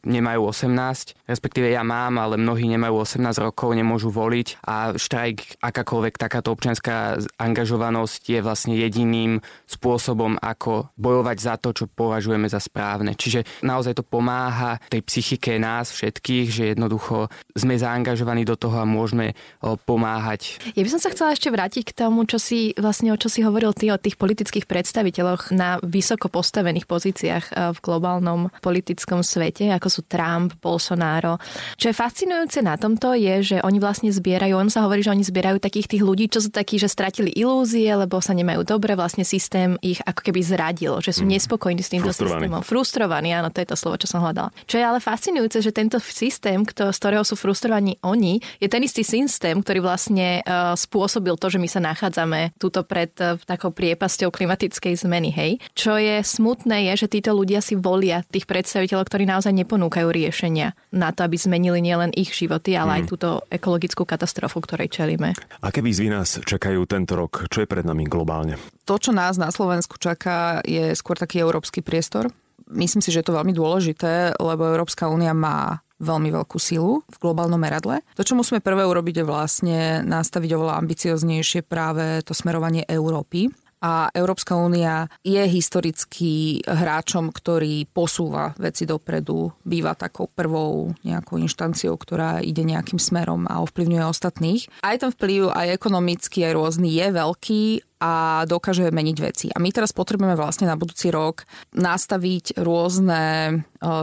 [0.05, 6.15] nemajú 18, respektíve ja mám, ale mnohí nemajú 18 rokov, nemôžu voliť a štrajk, akákoľvek
[6.21, 13.17] takáto občianská angažovanosť je vlastne jediným spôsobom, ako bojovať za to, čo považujeme za správne.
[13.17, 18.87] Čiže naozaj to pomáha tej psychike nás všetkých, že jednoducho sme zaangažovaní do toho a
[18.87, 19.39] môžeme
[19.87, 20.59] pomáhať.
[20.75, 23.47] Ja by som sa chcela ešte vrátiť k tomu, čo si vlastne o čo si
[23.47, 27.45] hovoril ty o tých politických predstaviteľoch na vysoko postavených pozíciách
[27.77, 31.39] v globálnom politickom svete, ako sú Trump, Bolsonaro.
[31.79, 35.23] Čo je fascinujúce na tomto je, že oni vlastne zbierajú, on sa hovorí, že oni
[35.23, 39.23] zbierajú takých tých ľudí, čo sú takí, že stratili ilúzie, lebo sa nemajú dobre, vlastne
[39.23, 41.31] systém ich ako keby zradil, že sú mm.
[41.37, 42.49] nespokojní s týmto Frustrovaný.
[42.49, 42.63] systémom.
[42.65, 44.49] Frustrovaní, áno, to je to slovo, čo som hľadala.
[44.65, 48.69] Čo je ale fascinujúce, že tento systém, kto, z ktorého sú frustrovaní, ani oni, je
[48.73, 53.37] ten istý systém, ktorý vlastne uh, spôsobil to, že my sa nachádzame túto pred uh,
[53.45, 55.31] takou priepasťou klimatickej zmeny.
[55.31, 55.51] Hej.
[55.77, 60.73] Čo je smutné, je, že títo ľudia si volia tých predstaviteľov, ktorí naozaj neponúkajú riešenia
[60.97, 62.97] na to, aby zmenili nielen ich životy, ale mm.
[62.97, 63.09] aj mhm.
[63.13, 65.37] túto ekologickú katastrofu, ktorej čelíme.
[65.61, 67.47] Aké výzvy nás čakajú tento rok?
[67.53, 68.57] Čo je pred nami globálne?
[68.89, 72.31] To, čo nás na Slovensku čaká, je skôr taký európsky priestor
[72.67, 77.17] Myslím si, že je to veľmi dôležité, lebo Európska únia má veľmi veľkú silu v
[77.21, 78.05] globálnom meradle.
[78.17, 83.49] To, čo musíme prvé urobiť, je vlastne nastaviť oveľa ambicioznejšie práve to smerovanie Európy
[83.87, 91.93] a Európska únia je historicky hráčom, ktorý posúva veci dopredu, býva takou prvou nejakou inštanciou,
[91.95, 94.63] ktorá ide nejakým smerom a ovplyvňuje ostatných.
[94.81, 97.63] Aj ten vplyv, aj ekonomický, aj rôzny je veľký
[97.97, 99.47] a dokáže meniť veci.
[99.49, 103.55] A my teraz potrebujeme vlastne na budúci rok nastaviť rôzne e,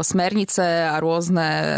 [0.02, 1.72] smernice a rôzne e,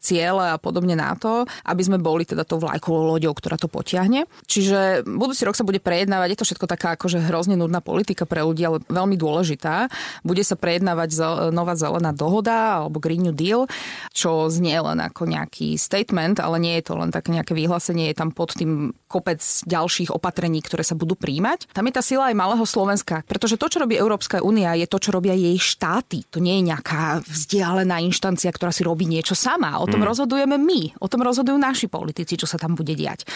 [0.00, 4.24] ciele a podobne na to, aby sme boli teda tou vlajkovou loďou, ktorá to potiahne.
[4.48, 8.40] Čiže budúci rok sa bude prejednávať, je to všetko taká akože hrozne nudná politika pre
[8.40, 9.92] ľudí, ale veľmi dôležitá.
[10.24, 11.12] Bude sa prejednávať
[11.52, 13.68] nová zelená dohoda alebo Green New Deal,
[14.16, 18.16] čo znie len ako nejaký statement, ale nie je to len také nejaké vyhlásenie, je
[18.16, 21.74] tam pod tým kopec ďalších opatrení, ktoré sa budú príjmať vnímať.
[21.74, 24.98] Tam je tá sila aj malého Slovenska, pretože to, čo robí Európska únia, je to,
[25.02, 26.22] čo robia jej štáty.
[26.30, 29.78] To nie je nejaká vzdialená inštancia, ktorá si robí niečo sama.
[29.82, 30.08] O tom mm.
[30.08, 33.26] rozhodujeme my, o tom rozhodujú naši politici, čo sa tam bude diať.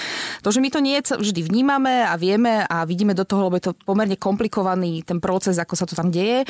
[0.46, 3.70] To, že my to nie vždy vnímame a vieme a vidíme do toho, lebo je
[3.70, 6.46] to pomerne komplikovaný ten proces, ako sa to tam deje, e,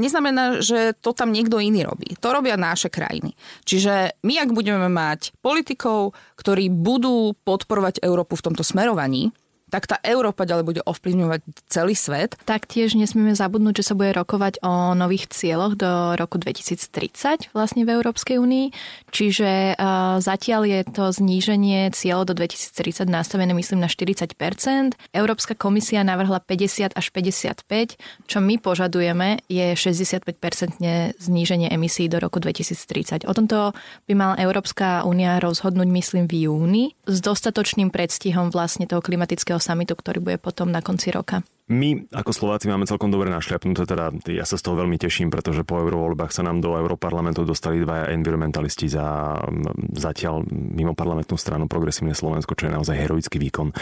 [0.00, 2.16] neznamená, že to tam niekto iný robí.
[2.18, 3.36] To robia naše krajiny.
[3.68, 9.30] Čiže my, ak budeme mať politikov, ktorí budú podporovať Európu v tomto smerovaní,
[9.76, 12.40] tak tá Európa ďalej bude ovplyvňovať celý svet.
[12.48, 17.92] Taktiež nesmieme zabudnúť, že sa bude rokovať o nových cieľoch do roku 2030 vlastne v
[17.92, 18.72] Európskej únii.
[19.12, 24.32] Čiže uh, zatiaľ je to zníženie cieľov do 2030 nastavené myslím na 40%.
[25.12, 28.00] Európska komisia navrhla 50 až 55.
[28.24, 30.24] Čo my požadujeme je 65%
[31.20, 33.28] zníženie emisí do roku 2030.
[33.28, 33.76] O tomto
[34.08, 39.98] by mala Európska únia rozhodnúť myslím v júni s dostatočným predstihom vlastne toho klimatického samitu,
[39.98, 41.42] ktorý bude potom na konci roka.
[41.66, 45.66] My ako Slováci máme celkom dobre našľapnuté, teda ja sa z toho veľmi teším, pretože
[45.66, 49.34] po eurovoľbách sa nám do Európarlamentu dostali dvaja environmentalisti za
[49.98, 53.74] zatiaľ mimo parlamentnú stranu Progresívne Slovensko, čo je naozaj heroický výkon.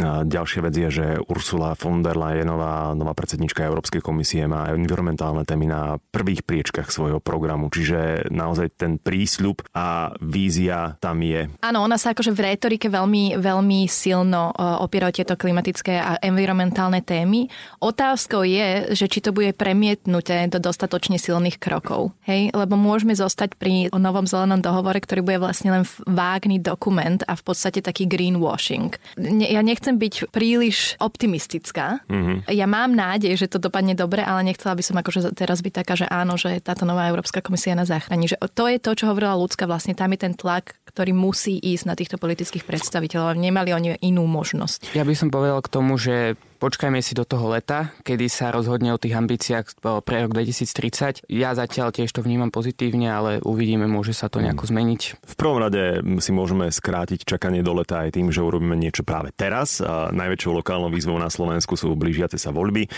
[0.00, 5.44] A ďalšia vec je, že Ursula von der Leyenová, nová predsednička Európskej komisie, má environmentálne
[5.44, 11.52] témy na prvých priečkach svojho programu, čiže naozaj ten prísľub a vízia tam je.
[11.60, 14.48] Áno, ona sa akože v retorike veľmi, veľmi silno
[14.80, 17.50] opiera o tieto klimatické a environmentálne témy témy.
[17.82, 22.14] Otázkou je, že či to bude premietnuté do dostatočne silných krokov.
[22.22, 22.54] Hej?
[22.54, 27.42] Lebo môžeme zostať pri novom zelenom dohovore, ktorý bude vlastne len vágný dokument a v
[27.42, 28.94] podstate taký greenwashing.
[29.42, 32.06] Ja nechcem byť príliš optimistická.
[32.06, 32.46] Mm-hmm.
[32.54, 35.98] Ja mám nádej, že to dopadne dobre, ale nechcela by som akože teraz byť taká,
[35.98, 38.30] že áno, že táto nová Európska komisia na záchrani.
[38.30, 41.84] Že to je to, čo hovorila ľudská, vlastne tam je ten tlak, ktorý musí ísť
[41.86, 43.38] na týchto politických predstaviteľov.
[43.38, 44.98] Nemali oni inú možnosť.
[44.98, 48.90] Ja by som povedal k tomu, že Počkajme si do toho leta, kedy sa rozhodne
[48.90, 51.30] o tých ambíciách pre rok 2030.
[51.30, 55.22] Ja zatiaľ tiež to vnímam pozitívne, ale uvidíme, môže sa to nejako zmeniť.
[55.22, 59.30] V prvom rade si môžeme skrátiť čakanie do leta aj tým, že urobíme niečo práve
[59.38, 59.78] teraz.
[59.78, 62.90] A najväčšou lokálnou výzvou na Slovensku sú blížiace sa voľby.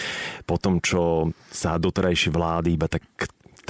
[0.48, 3.04] Po tom, čo sa doterajšie vlády iba tak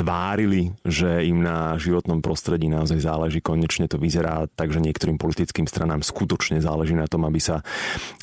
[0.01, 3.45] tvárili, že im na životnom prostredí naozaj záleží.
[3.45, 7.61] Konečne to vyzerá tak, že niektorým politickým stranám skutočne záleží na tom, aby sa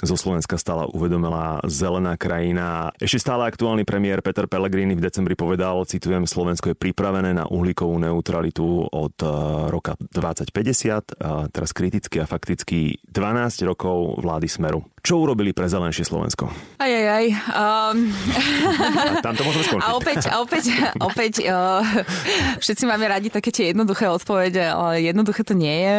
[0.02, 2.90] zo Slovenska stala uvedomila zelená krajina.
[2.98, 8.02] Ešte stále aktuálny premiér Peter Pellegrini v decembri povedal, citujem, Slovensko je pripravené na uhlíkovú
[8.02, 9.30] neutralitu od e,
[9.70, 14.82] roka 2050, a teraz kriticky a fakticky 12 rokov vlády Smeru.
[15.06, 16.50] Čo urobili pre zelenšie Slovensko?
[16.82, 17.26] Aj, aj, aj.
[17.54, 17.98] Um...
[19.14, 19.88] A tam to môžeme skončiť.
[19.88, 20.66] A opäť, a opäť,
[21.00, 21.67] opäť uh,
[22.64, 25.96] všetci máme radi také tie jednoduché odpovede, ale jednoduché to nie je.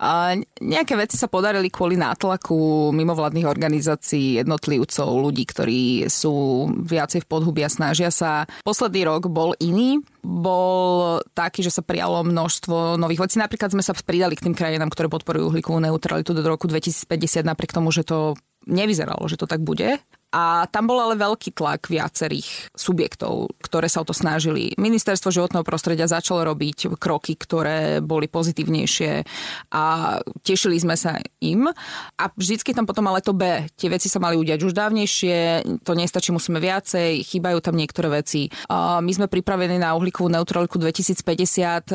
[0.00, 7.30] Uh, nejaké veci sa podarili kvôli nátlaku mimovládnych organizácií, jednotlivcov, ľudí, ktorí sú viacej v
[7.30, 8.48] podhubí a snažia sa.
[8.62, 13.36] Posledný rok bol iný, bol taký, že sa prijalo množstvo nových vecí.
[13.36, 17.76] Napríklad sme sa pridali k tým krajinám, ktoré podporujú uhlíkovú neutralitu do roku 2050, napriek
[17.76, 20.00] tomu, že to nevyzeralo, že to tak bude.
[20.34, 24.74] A tam bol ale veľký tlak viacerých subjektov, ktoré sa o to snažili.
[24.74, 29.22] Ministerstvo životného prostredia začalo robiť kroky, ktoré boli pozitívnejšie
[29.70, 31.70] a tešili sme sa im.
[32.18, 33.70] A vždycky tam potom ale to B.
[33.78, 38.50] Tie veci sa mali udiať už dávnejšie, to nestačí, musíme viacej, chýbajú tam niektoré veci.
[38.74, 41.94] My sme pripravení na uhlíkovú neutralitu 2050.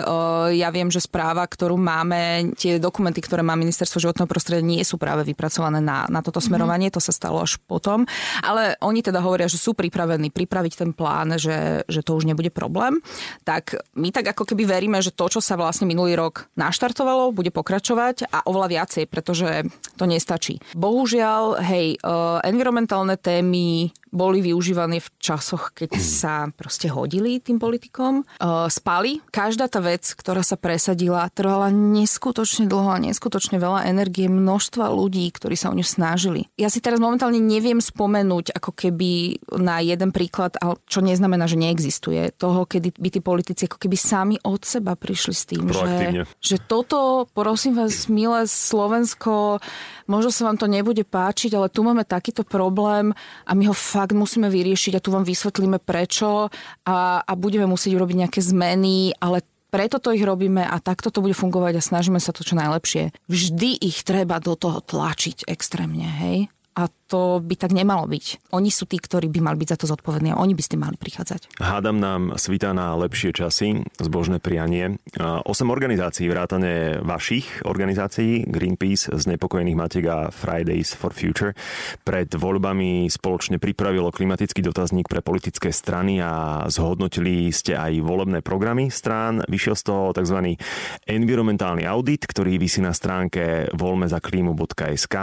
[0.56, 4.96] Ja viem, že správa, ktorú máme, tie dokumenty, ktoré má ministerstvo životného prostredia, nie sú
[4.96, 7.04] práve vypracované na, na toto smerovanie, mm-hmm.
[7.04, 8.08] to sa stalo až potom.
[8.42, 12.50] Ale oni teda hovoria, že sú pripravení pripraviť ten plán, že, že to už nebude
[12.50, 13.02] problém.
[13.44, 17.52] Tak my tak ako keby veríme, že to, čo sa vlastne minulý rok naštartovalo, bude
[17.54, 20.62] pokračovať a oveľa viacej, pretože to nestačí.
[20.74, 28.26] Bohužiaľ, hej, uh, environmentálne témy boli využívané v časoch, keď sa proste hodili tým politikom.
[28.70, 29.22] Spali.
[29.30, 35.30] Každá tá vec, ktorá sa presadila, trvala neskutočne dlho a neskutočne veľa energie množstva ľudí,
[35.34, 36.50] ktorí sa o ňu snažili.
[36.58, 42.36] Ja si teraz momentálne neviem spomenúť ako keby na jeden príklad, čo neznamená, že neexistuje,
[42.36, 46.58] toho, kedy by tí politici ako keby sami od seba prišli s tým, že, že
[46.62, 49.62] toto, prosím vás, milé Slovensko,
[50.10, 53.14] možno sa vám to nebude páčiť, ale tu máme takýto problém
[53.46, 56.48] a my ho fakt musíme vyriešiť a tu vám vysvetlíme prečo
[56.88, 61.20] a, a budeme musieť urobiť nejaké zmeny, ale preto to ich robíme a takto to
[61.20, 63.12] bude fungovať a snažíme sa to čo najlepšie.
[63.28, 66.48] Vždy ich treba do toho tlačiť extrémne, hej?
[66.80, 68.54] A to by tak nemalo byť.
[68.54, 70.94] Oni sú tí, ktorí by mali byť za to zodpovední a oni by ste mali
[70.94, 71.58] prichádzať.
[71.58, 75.02] Hádam nám svítá na lepšie časy, zbožné prianie.
[75.50, 81.58] Osem organizácií, vrátane vašich organizácií, Greenpeace, Znepokojených Matiek a Fridays for Future,
[82.06, 88.94] pred voľbami spoločne pripravilo klimatický dotazník pre politické strany a zhodnotili ste aj volebné programy
[88.94, 89.42] strán.
[89.50, 90.62] Vyšiel z toho tzv.
[91.10, 95.16] environmentálny audit, ktorý vysí na stránke volmezaklímu.sk.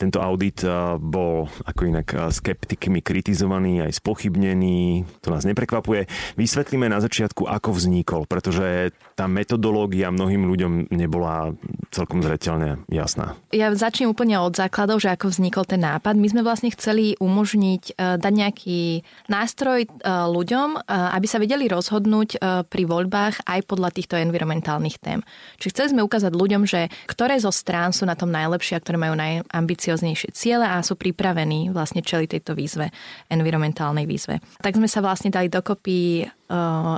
[0.00, 0.64] Tento audit
[0.96, 6.06] bol bol ako inak skeptikmi kritizovaný, aj spochybnený, to nás neprekvapuje.
[6.38, 11.56] Vysvetlíme na začiatku, ako vznikol, pretože tá metodológia mnohým ľuďom nebola
[11.88, 13.32] celkom zreteľne jasná.
[13.48, 16.20] Ja začnem úplne od základov, že ako vznikol ten nápad.
[16.20, 19.00] My sme vlastne chceli umožniť e, dať nejaký
[19.32, 20.78] nástroj e, ľuďom, e,
[21.16, 22.28] aby sa vedeli rozhodnúť
[22.68, 25.24] pri voľbách aj podľa týchto environmentálnych tém.
[25.56, 29.00] Čiže chceli sme ukázať ľuďom, že ktoré zo strán sú na tom najlepšie a ktoré
[29.00, 32.92] majú najambicioznejšie ciele a sú pripravení vlastne čeli tejto výzve,
[33.32, 34.44] environmentálnej výzve.
[34.60, 36.28] Tak sme sa vlastne dali dokopy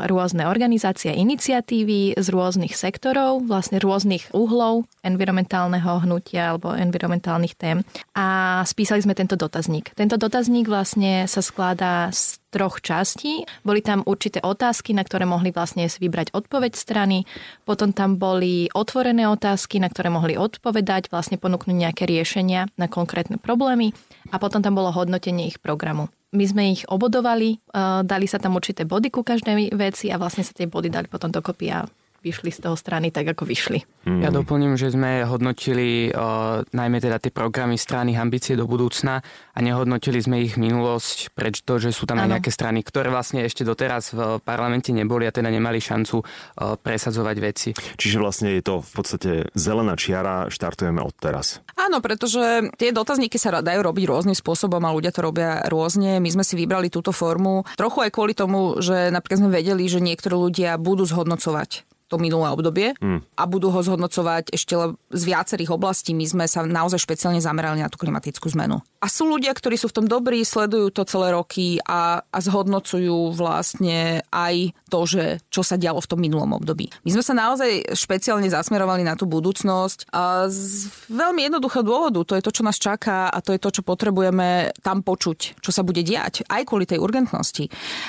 [0.04, 7.80] rôzne organizácie, iniciatívy z rôznych sektorov, vlastne rôznych uhlov environmentálneho hnutia alebo environmentálnych tém
[8.12, 9.96] a spísali sme tento dotazník.
[9.96, 13.44] Tento dotazník vlastne sa skladá z troch častí.
[13.61, 17.28] Boli tam určité otázky, na ktoré mohli vlastne vybrať odpoveď strany.
[17.68, 23.37] Potom tam boli otvorené otázky, na ktoré mohli odpovedať, vlastne ponúknuť nejaké riešenia na konkrétne
[23.37, 23.92] problémy.
[24.32, 26.08] A potom tam bolo hodnotenie ich programu.
[26.28, 27.56] My sme ich obodovali,
[28.04, 31.32] dali sa tam určité body ku každej veci a vlastne sa tie body dali potom
[31.32, 31.88] dokopy a
[32.22, 33.87] vyšli z toho strany tak, ako vyšli.
[34.09, 34.20] Mm.
[34.24, 39.20] Ja doplním, že sme hodnotili uh, najmä teda tie programy strany ambície do budúcna
[39.54, 42.24] a nehodnotili sme ich minulosť, prečo, že sú tam ano.
[42.26, 46.78] aj nejaké strany, ktoré vlastne ešte doteraz v parlamente neboli a teda nemali šancu uh,
[46.78, 47.70] presadzovať veci.
[47.74, 51.61] Čiže vlastne je to v podstate zelená čiara, štartujeme od teraz.
[51.78, 56.20] Áno, pretože tie dotazníky sa dajú robiť rôznym spôsobom a ľudia to robia rôzne.
[56.20, 60.02] My sme si vybrali túto formu trochu aj kvôli tomu, že napríklad sme vedeli, že
[60.02, 63.36] niektorí ľudia budú zhodnocovať to minulé obdobie mm.
[63.36, 64.74] a budú ho zhodnocovať ešte
[65.12, 66.16] z viacerých oblastí.
[66.16, 68.80] My sme sa naozaj špeciálne zamerali na tú klimatickú zmenu.
[68.98, 73.36] A sú ľudia, ktorí sú v tom dobrí, sledujú to celé roky a, a zhodnocujú
[73.36, 76.90] vlastne aj to, že čo sa dialo v tom minulom období.
[77.04, 82.24] My sme sa naozaj špeciálne zasmerovali na tú budúcnosť a z veľmi jednoduchého dôvodu.
[82.24, 85.70] To je to, čo nás čaká a to je to, čo potrebujeme tam počuť, čo
[85.70, 87.68] sa bude diať, aj kvôli tej urgentnosti.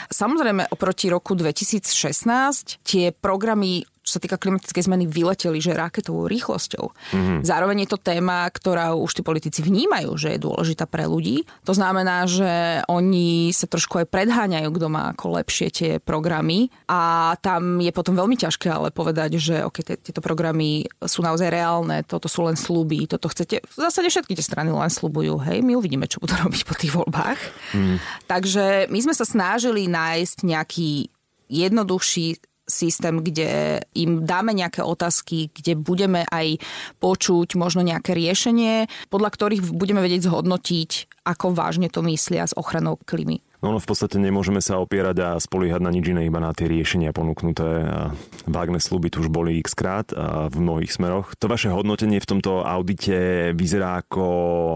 [0.09, 6.89] Samozrejme, oproti roku 2016 tie programy čo sa týka klimatickej zmeny, vyleteli, že raketovou rýchlosťou.
[7.13, 7.39] Mm-hmm.
[7.45, 11.45] Zároveň je to téma, ktorá už tí politici vnímajú, že je dôležitá pre ľudí.
[11.69, 17.33] To znamená, že oni sa trošku aj predháňajú, kto má ako lepšie tie programy a
[17.37, 22.25] tam je potom veľmi ťažké ale povedať, že okay, tieto programy sú naozaj reálne, toto
[22.25, 23.61] sú len sluby, toto chcete.
[23.61, 26.97] V zásade všetky tie strany len slubujú, hej, my uvidíme, čo budú robiť po tých
[26.97, 27.37] voľbách.
[27.77, 28.01] Mm.
[28.25, 31.13] Takže my sme sa snažili nájsť nejaký
[31.49, 36.61] jednoduchší systém, kde im dáme nejaké otázky, kde budeme aj
[37.01, 43.01] počuť možno nejaké riešenie, podľa ktorých budeme vedieť zhodnotiť, ako vážne to myslia s ochranou
[43.03, 43.48] klímy.
[43.59, 46.71] No, no v podstate nemôžeme sa opierať a spoliehať na nič iné, iba na tie
[46.71, 47.67] riešenia ponúknuté.
[47.83, 48.15] A
[48.47, 51.35] vágne sluby tu už boli x krát a v mnohých smeroch.
[51.43, 54.23] To vaše hodnotenie v tomto audite vyzerá ako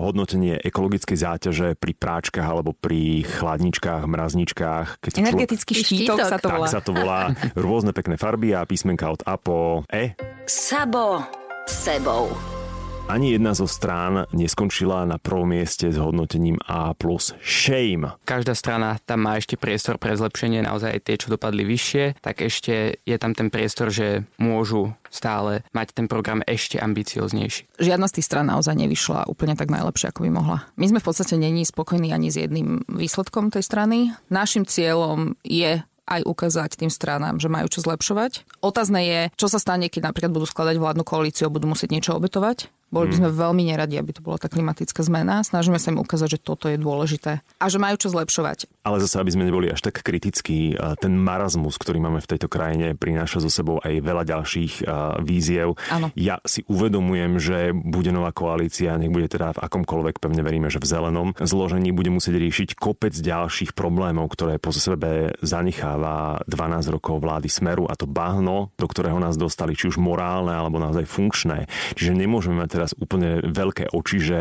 [0.04, 5.00] hodnotenie ekologickej záťaže pri práčkach alebo pri chladničkách, mrazničkách.
[5.00, 6.68] Keď Energetický štítok, štítok sa to volá.
[6.68, 7.22] Tak sa to volá.
[7.56, 10.20] Rôzne pekné farby a písmenka od A po E.
[10.44, 11.24] Sabo
[11.64, 12.53] sebou.
[13.04, 16.96] Ani jedna zo strán neskončila na prvom mieste s hodnotením A+.
[17.44, 18.16] Shame.
[18.24, 22.40] Každá strana tam má ešte priestor pre zlepšenie, naozaj aj tie, čo dopadli vyššie, tak
[22.40, 27.76] ešte je tam ten priestor, že môžu stále mať ten program ešte ambicioznejší.
[27.76, 30.58] Žiadna z tých strán naozaj nevyšla úplne tak najlepšie, ako by mohla.
[30.80, 34.16] My sme v podstate není spokojní ani s jedným výsledkom tej strany.
[34.32, 38.44] Našim cieľom je aj ukázať tým stranám, že majú čo zlepšovať.
[38.60, 42.12] Otázne je, čo sa stane, keď napríklad budú skladať vládnu koalíciu a budú musieť niečo
[42.20, 42.68] obetovať.
[42.94, 43.40] Boli by sme hmm.
[43.42, 45.42] veľmi neradi, aby to bola tá klimatická zmena.
[45.42, 48.70] Snažíme sa im ukázať, že toto je dôležité a že majú čo zlepšovať.
[48.86, 52.94] Ale zase, aby sme neboli až tak kritickí, ten marazmus, ktorý máme v tejto krajine,
[52.94, 54.86] prináša so sebou aj veľa ďalších
[55.26, 55.74] víziev.
[55.90, 56.14] Ano.
[56.14, 60.78] Ja si uvedomujem, že bude nová koalícia, nech bude teda v akomkoľvek, pevne veríme, že
[60.78, 67.24] v zelenom zložení bude musieť riešiť kopec ďalších problémov, ktoré po sebe zanecháva 12 rokov
[67.24, 71.72] vlády Smeru a to bahno, do ktorého nás dostali, či už morálne alebo naozaj funkčné.
[71.96, 74.40] Čiže nemôžeme mať teda teraz úplne veľké oči, že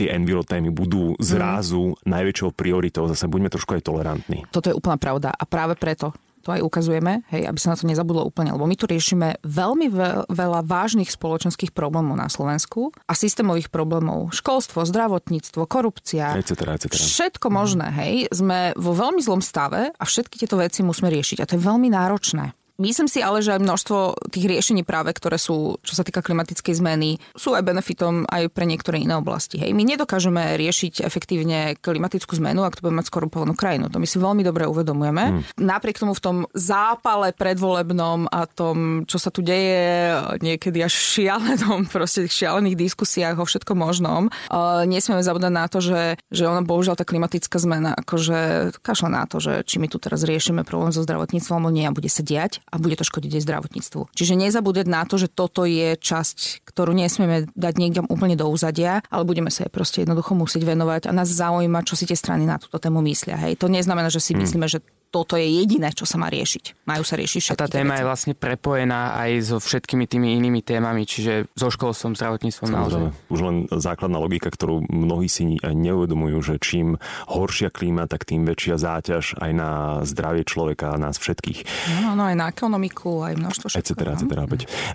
[0.00, 2.08] tie enviro témy budú zrázu mm.
[2.08, 3.04] najväčšou prioritou.
[3.12, 4.48] Zase buďme trošku aj tolerantní.
[4.48, 7.88] Toto je úplná pravda a práve preto to aj ukazujeme, hej, aby sa na to
[7.88, 9.88] nezabudlo úplne, lebo my tu riešime veľmi
[10.28, 14.28] veľa vážnych spoločenských problémov na Slovensku a systémových problémov.
[14.36, 17.00] Školstvo, zdravotníctvo, korupcia, et cetera, et cetera.
[17.00, 18.14] všetko možné, hej.
[18.28, 21.88] Sme vo veľmi zlom stave a všetky tieto veci musíme riešiť a to je veľmi
[21.88, 22.52] náročné.
[22.74, 23.98] Myslím si ale, že aj množstvo
[24.34, 28.66] tých riešení práve, ktoré sú, čo sa týka klimatickej zmeny, sú aj benefitom aj pre
[28.66, 29.62] niektoré iné oblasti.
[29.62, 29.70] Hej.
[29.78, 33.94] My nedokážeme riešiť efektívne klimatickú zmenu, ak to budeme mať skorumpovanú krajinu.
[33.94, 35.22] To my si veľmi dobre uvedomujeme.
[35.22, 35.42] Hmm.
[35.54, 40.10] Napriek tomu v tom zápale predvolebnom a tom, čo sa tu deje
[40.42, 46.18] niekedy až šialenom, proste šialených diskusiách o všetkom možnom, uh, nesmieme zabúdať na to, že,
[46.34, 50.26] že ona bohužiaľ tá klimatická zmena, akože kašla na to, že či my tu teraz
[50.26, 53.44] riešime problém so zdravotníctvom, alebo nie a bude sa diať a bude to škodiť aj
[53.46, 54.00] zdravotníctvu.
[54.16, 59.04] Čiže nezabúdať na to, že toto je časť, ktorú nesmieme dať niekde úplne do úzadia,
[59.12, 62.48] ale budeme sa jej proste jednoducho musieť venovať a nás zaujíma, čo si tie strany
[62.48, 63.38] na túto tému myslia.
[63.38, 63.62] Hej.
[63.62, 64.40] To neznamená, že si hmm.
[64.42, 64.82] myslíme, že
[65.14, 66.90] toto je jediné, čo sa má riešiť.
[66.90, 68.00] Majú sa riešiť všetky A tá téma veci.
[68.02, 73.00] je vlastne prepojená aj so všetkými tými inými témami, čiže so školstvom, zdravotníctvom naozaj.
[73.30, 76.98] Už len základná logika, ktorú mnohí si neuvedomujú, že čím
[77.30, 79.70] horšia klíma, tak tým väčšia záťaž aj na
[80.02, 81.62] zdravie človeka a nás všetkých.
[82.02, 83.78] No, no aj na ekonomiku, aj množstvo všetko.
[83.78, 84.42] Et cetera, et cetera.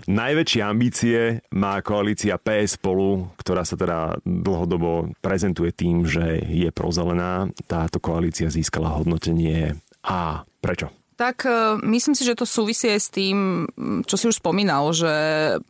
[0.04, 1.18] Najväčšie ambície
[1.56, 7.48] má koalícia PS spolu, ktorá sa teda dlhodobo prezentuje tým, že je prozelená.
[7.64, 10.88] Táto koalícia získala hodnotenie a prečo?
[11.20, 11.52] Tak e,
[11.84, 13.68] myslím si, že to súvisí aj s tým,
[14.08, 15.12] čo si už spomínal, že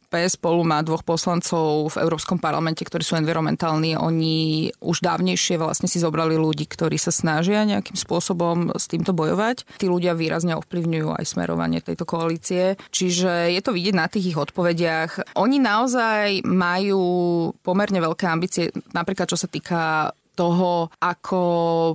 [0.07, 3.99] PS spolu má dvoch poslancov v Európskom parlamente, ktorí sú environmentálni.
[3.99, 9.67] Oni už dávnejšie vlastne si zobrali ľudí, ktorí sa snažia nejakým spôsobom s týmto bojovať.
[9.83, 12.79] Tí ľudia výrazne ovplyvňujú aj smerovanie tejto koalície.
[12.95, 15.35] Čiže je to vidieť na tých ich odpovediach.
[15.35, 17.03] Oni naozaj majú
[17.67, 21.41] pomerne veľké ambície, napríklad čo sa týka toho, ako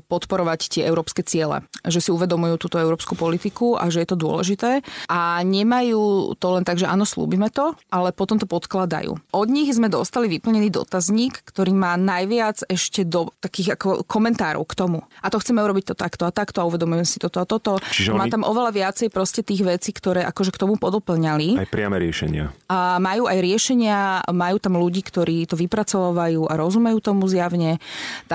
[0.06, 1.66] podporovať tie európske ciele.
[1.82, 4.86] Že si uvedomujú túto európsku politiku a že je to dôležité.
[5.10, 9.18] A nemajú to len tak, že áno, slúbime to, ale potom to podkladajú.
[9.34, 14.78] Od nich sme dostali vyplnený dotazník, ktorý má najviac ešte do takých ako komentárov k
[14.78, 15.00] tomu.
[15.26, 17.82] A to chceme urobiť to takto a takto a uvedomujeme si toto a toto.
[17.90, 18.34] Čiže má oni...
[18.34, 21.58] tam oveľa viacej proste tých vecí, ktoré akože k tomu podoplňali.
[21.58, 22.54] Aj priame riešenia.
[22.70, 27.80] A majú aj riešenia, majú tam ľudí, ktorí to vypracovávajú a rozumejú tomu zjavne.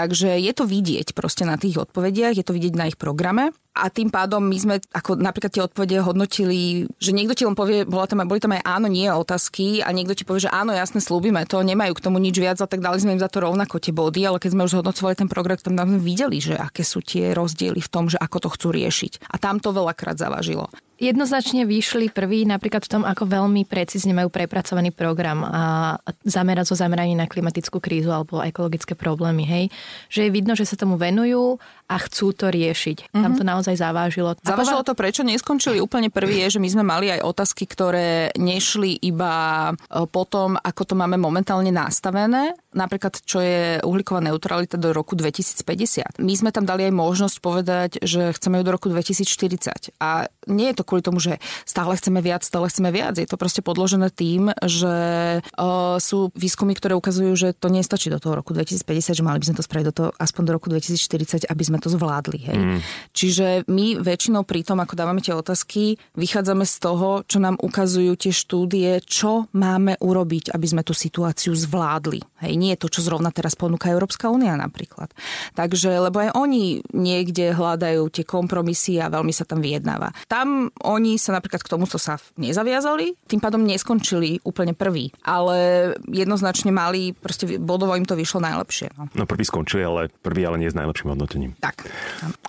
[0.01, 3.87] Takže je to vidieť proste na tých odpovediach, je to vidieť na ich programe a
[3.87, 8.11] tým pádom my sme ako napríklad tie odpovede hodnotili, že niekto ti len povie, bola
[8.11, 11.47] tam, boli tam aj áno, nie otázky a niekto ti povie, že áno, jasne, slúbime
[11.47, 13.95] to, nemajú k tomu nič viac a tak dali sme im za to rovnako tie
[13.95, 17.31] body, ale keď sme už hodnocovali ten program, tam sme videli, že aké sú tie
[17.31, 19.31] rozdiely v tom, že ako to chcú riešiť.
[19.31, 20.66] A tam to veľakrát zavažilo.
[21.01, 25.97] Jednoznačne vyšli prví napríklad v tom, ako veľmi precízne majú prepracovaný program a
[26.29, 29.49] zamerať so zameraním na klimatickú krízu alebo ekologické problémy.
[29.49, 29.64] Hej?
[30.12, 31.57] Že je vidno, že sa tomu venujú
[31.89, 33.09] a chcú to riešiť.
[33.09, 33.23] Mm-hmm.
[33.25, 34.37] Tam to naozaj zavážilo.
[34.41, 38.97] Zavážilo to, prečo neskončili úplne prvý je, že my sme mali aj otázky, ktoré nešli
[39.05, 44.95] iba e, po tom, ako to máme momentálne nastavené, napríklad čo je uhlíková neutralita do
[44.95, 46.23] roku 2050.
[46.23, 49.97] My sme tam dali aj možnosť povedať, že chceme ju do roku 2040.
[50.01, 53.17] A nie je to kvôli tomu, že stále chceme viac, stále chceme viac.
[53.17, 54.95] Je to proste podložené tým, že
[55.41, 59.47] uh, sú výskumy, ktoré ukazujú, že to nestačí do toho roku 2050, že mali by
[59.47, 62.41] sme to spraviť do toho, aspoň do roku 2040, aby sme to zvládli.
[62.45, 62.59] Hej.
[62.59, 62.79] Mm.
[63.15, 68.19] Čiže my väčšinou pri tom, ako dávame tie otázky, vychádzame z toho, čo nám ukazujú
[68.19, 72.21] tie štúdie, čo máme urobiť, aby sme tú situáciu zvládli.
[72.43, 75.13] Hej, nie je to, čo zrovna teraz ponúka Európska únia napríklad.
[75.55, 80.11] Takže, lebo aj oni niekde hľadajú tie kompromisy a veľmi sa tam vyjednáva.
[80.41, 86.72] Tam oni sa napríklad k tomuto sa nezaviazali, tým pádom neskončili úplne prvý, ale jednoznačne
[86.72, 88.88] mali, proste bodovo im to vyšlo najlepšie.
[88.97, 91.53] No, no prvý skončili, ale prvý ale nie s najlepším hodnotením.
[91.61, 91.93] Tak.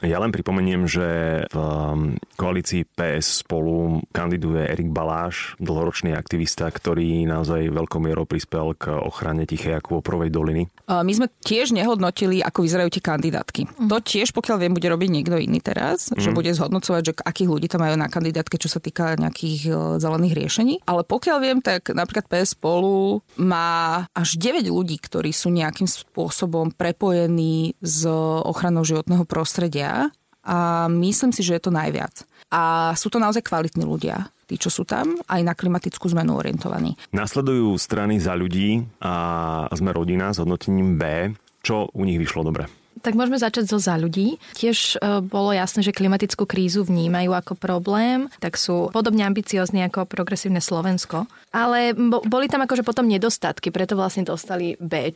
[0.08, 1.08] Ja len pripomeniem, že
[1.52, 8.72] v um, koalícii PS spolu kandiduje Erik Baláš, dlhoročný aktivista, ktorý naozaj veľkou mierou prispel
[8.80, 10.72] k ochrane Tichej ako Oprovej doliny.
[10.88, 13.62] My sme tiež nehodnotili, ako vyzerajú tie kandidátky.
[13.68, 13.88] Mm.
[13.88, 16.20] To tiež, pokiaľ viem, bude robiť niekto iný teraz, mm.
[16.20, 19.74] že bude zhodnocovať, že akých ľudí tam majú na kandidátke, čo sa týka nejakých e,
[20.04, 20.76] zelených riešení.
[20.84, 26.76] Ale pokiaľ viem, tak napríklad PS spolu má až 9 ľudí, ktorí sú nejakým spôsobom
[26.76, 28.04] prepojení s
[28.44, 30.12] ochranou životného prostredia
[30.44, 32.28] a myslím si, že je to najviac.
[32.52, 37.00] A sú to naozaj kvalitní ľudia tí, čo sú tam, aj na klimatickú zmenu orientovaní.
[37.16, 41.32] Nasledujú strany za ľudí a sme rodina s hodnotením B.
[41.64, 42.81] Čo u nich vyšlo dobre?
[43.02, 44.38] Tak môžeme začať zo za ľudí.
[44.54, 50.06] Tiež e, bolo jasné, že klimatickú krízu vnímajú ako problém, tak sú podobne ambiciozni ako
[50.06, 51.26] progresívne Slovensko.
[51.50, 55.12] Ale boli tam akože potom nedostatky, preto vlastne dostali B.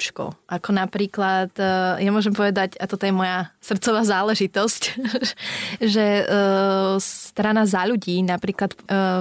[0.50, 4.82] Ako napríklad, e, ja môžem povedať, a toto je moja srdcová záležitosť,
[5.96, 6.24] že e,
[7.00, 8.74] strana za ľudí napríklad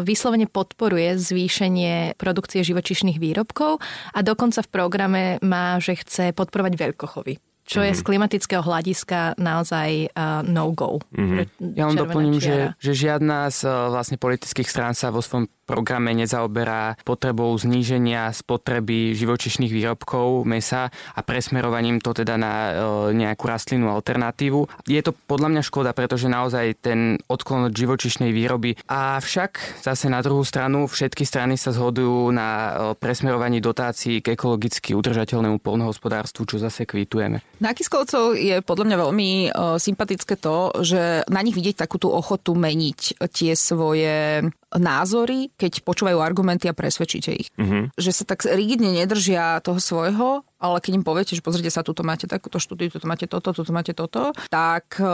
[0.06, 3.82] vyslovene podporuje zvýšenie produkcie živočišných výrobkov
[4.14, 7.88] a dokonca v programe má, že chce podporovať veľkochovy čo mm-hmm.
[7.88, 8.06] je z mhm.
[8.06, 11.00] klimatického hľadiska naozaj uh, no-go.
[11.16, 11.74] Mm-hmm.
[11.74, 16.12] Ja len doplním, že, že žiadna z uh, vlastne politických strán sa vo svojom programe
[16.12, 22.72] nezaoberá potrebou zníženia spotreby živočišných výrobkov mesa a presmerovaním to teda na e,
[23.16, 24.84] nejakú rastlinnú alternatívu.
[24.84, 28.76] Je to podľa mňa škoda, pretože naozaj ten odklon od živočišnej výroby.
[28.86, 34.92] Avšak zase na druhú stranu všetky strany sa zhodujú na e, presmerovaní dotácií k ekologicky
[34.92, 37.40] udržateľnému polnohospodárstvu, čo zase kvítujeme.
[37.64, 39.48] Na Kiskovcov je podľa mňa veľmi e,
[39.80, 44.44] sympatické to, že na nich vidieť takú tú ochotu meniť tie svoje
[44.74, 47.48] názory, keď počúvajú argumenty a presvedčíte ich.
[47.54, 47.94] Mm-hmm.
[47.94, 52.00] Že sa tak rigidne nedržia toho svojho, ale keď im poviete, že pozrite sa, tuto
[52.00, 55.06] máte takúto štúdiu, tuto máte toto, tuto máte toto, tak e,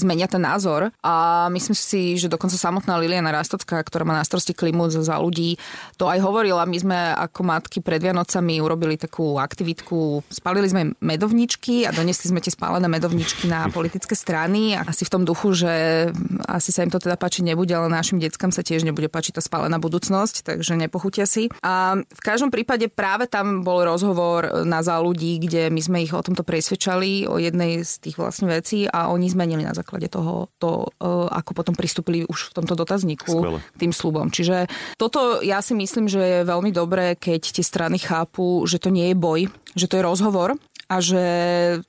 [0.00, 0.88] zmenia ten názor.
[1.04, 5.60] A myslím si, že dokonca samotná Liliana Rastocká, ktorá má na starosti klimu za ľudí,
[6.00, 6.64] to aj hovorila.
[6.64, 12.40] My sme ako matky pred Vianocami urobili takú aktivitku, spalili sme medovničky a donesli sme
[12.40, 14.80] tie spálené medovničky na politické strany.
[14.80, 15.72] A asi v tom duchu, že
[16.48, 19.42] asi sa im to teda páčiť nebude, ale našim deckám sa tiež nebude páčiť tá
[19.44, 21.52] spálená budúcnosť, takže nepochutia si.
[21.60, 26.12] A v každom prípade práve tam bol rozhovor na za ľudí, kde my sme ich
[26.12, 30.48] o tomto presvedčali, o jednej z tých vlastne vecí a oni zmenili na základe toho,
[30.56, 33.58] to, e, ako potom pristúpili už v tomto dotazníku Skvelé.
[33.60, 34.28] k tým slubom.
[34.32, 34.66] Čiže
[34.96, 39.12] toto ja si myslím, že je veľmi dobré, keď tie strany chápu, že to nie
[39.12, 39.40] je boj,
[39.76, 40.56] že to je rozhovor
[40.86, 41.22] a že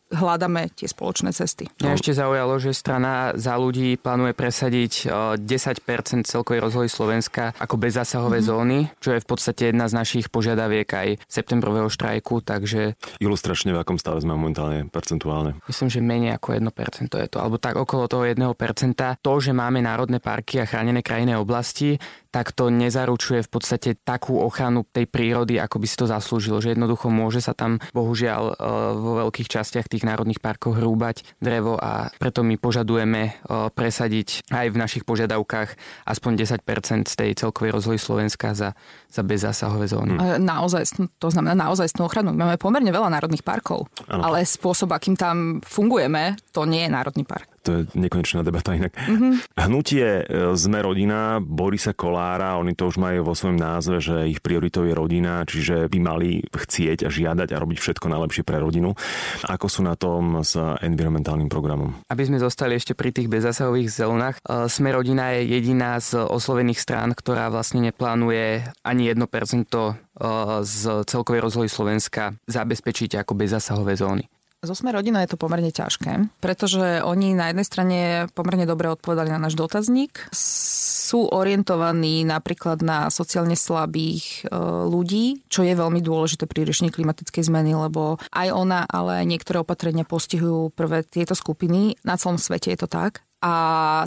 [0.09, 1.69] hľadáme tie spoločné cesty.
[1.77, 4.93] Mňa ešte zaujalo, že strana za ľudí plánuje presadiť
[5.37, 8.49] 10% celkovej rozlohy Slovenska ako bezzásahové mm-hmm.
[8.49, 12.97] zóny, čo je v podstate jedna z našich požiadaviek aj septembrového štrajku, takže...
[13.21, 15.61] Ilustračne v akom stave sme momentálne percentuálne?
[15.69, 18.49] Myslím, že menej ako 1% je to, alebo tak okolo toho 1%.
[18.97, 22.01] To, že máme národné parky a chránené krajinné oblasti,
[22.38, 26.61] tak to nezaručuje v podstate takú ochranu tej prírody, ako by si to zaslúžilo.
[26.61, 28.53] Že jednoducho môže sa tam bohužiaľ e,
[28.93, 33.31] vo veľkých častiach tých národných parkov hrúbať drevo a preto my požadujeme e,
[33.73, 35.69] presadiť aj v našich požiadavkách
[36.05, 36.31] aspoň
[36.61, 38.77] 10% z tej celkovej rozlohy Slovenska za,
[39.09, 40.38] za bezzásahové zóny.
[40.38, 42.38] Naozaj, to znamená naozaj ochranu.
[42.38, 44.29] Máme pomerne veľa národných parkov, ano.
[44.29, 48.95] ale spôsob, akým tam fungujeme, to nie je národný park to je nekonečná debata inak.
[48.95, 49.59] Mm-hmm.
[49.59, 54.39] Hnutie e, Sme rodina Borisa Kolára, oni to už majú vo svojom názve, že ich
[54.39, 58.95] prioritou je rodina, čiže by mali chcieť a žiadať a robiť všetko najlepšie pre rodinu.
[59.43, 61.99] Ako sú na tom s environmentálnym programom?
[62.07, 66.80] Aby sme zostali ešte pri tých bezzasahových zónach, e, Sme rodina je jediná z oslovených
[66.80, 69.93] strán, ktorá vlastne neplánuje ani 1% e,
[70.63, 74.24] z celkovej rozlohy Slovenska zabezpečiť ako bezzasahové zóny.
[74.66, 77.99] Zo Sme rodina je to pomerne ťažké, pretože oni na jednej strane
[78.34, 80.34] pomerne dobre odpovedali na náš dotazník.
[80.34, 84.58] Sú orientovaní napríklad na sociálne slabých e,
[84.89, 90.10] ľudí, čo je veľmi dôležité pri riešení klimatickej zmeny, lebo aj ona, ale niektoré opatrenia
[90.10, 91.93] postihujú prvé tieto skupiny.
[92.01, 93.22] Na celom svete je to tak.
[93.38, 93.53] a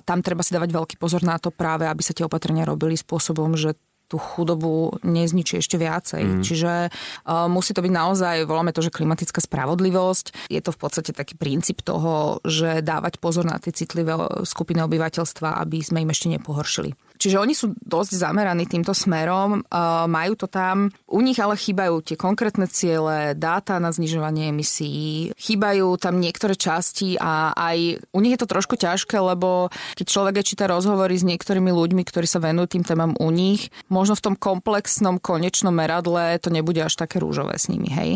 [0.03, 3.55] tam treba si dávať veľký pozor na to práve, aby sa tie opatrenia robili spôsobom,
[3.55, 3.79] že
[4.11, 6.23] tú chudobu nezničí ešte viacej.
[6.27, 6.43] Mm.
[6.43, 10.51] Čiže uh, musí to byť naozaj, voláme to, že klimatická spravodlivosť.
[10.51, 15.63] Je to v podstate taký princíp toho, že dávať pozor na tie citlivé skupiny obyvateľstva,
[15.63, 16.99] aby sme im ešte nepohoršili.
[17.21, 19.61] Čiže oni sú dosť zameraní týmto smerom,
[20.09, 20.89] majú to tam.
[21.05, 27.21] U nich ale chýbajú tie konkrétne ciele, dáta na znižovanie emisí, chýbajú tam niektoré časti
[27.21, 29.69] a aj u nich je to trošku ťažké, lebo
[30.01, 34.17] keď človek číta rozhovory s niektorými ľuďmi, ktorí sa venujú tým témam u nich, možno
[34.17, 38.11] v tom komplexnom konečnom meradle to nebude až také rúžové s nimi, hej.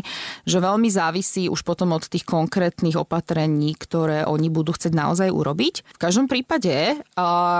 [0.48, 5.74] Že veľmi závisí už potom od tých konkrétnych opatrení, ktoré oni budú chcieť naozaj urobiť.
[5.92, 6.96] V každom prípade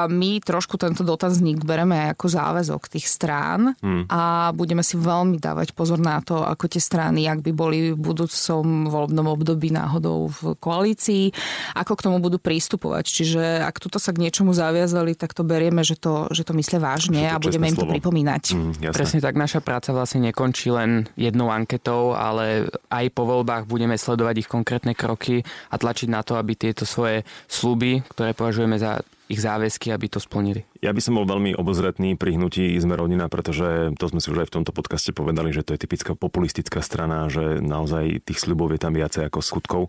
[0.09, 4.07] my trošku tento dotaz otáznik bereme ako záväzok tých strán hmm.
[4.07, 7.99] a budeme si veľmi dávať pozor na to, ako tie strany, ak by boli v
[7.99, 11.35] budúcom voľbnom období náhodou v koalícii,
[11.75, 13.05] ako k tomu budú prístupovať.
[13.11, 16.79] Čiže ak tuto sa k niečomu zaviazali, tak to berieme, že to, že to myslia
[16.79, 17.99] vážne a budeme im to slovo.
[17.99, 18.43] pripomínať.
[18.55, 23.99] Hmm, Presne tak, naša práca vlastne nekončí len jednou anketou, ale aj po voľbách budeme
[23.99, 29.03] sledovať ich konkrétne kroky a tlačiť na to, aby tieto svoje sluby, ktoré považujeme za
[29.29, 30.69] ich záväzky, aby to splnili.
[30.85, 34.45] Ja by som bol veľmi obozretný pri hnutí Sme rodina, pretože to sme si už
[34.45, 38.77] aj v tomto podcaste povedali, že to je typická populistická strana, že naozaj tých sľubov
[38.77, 39.83] je tam viacej ako skutkov.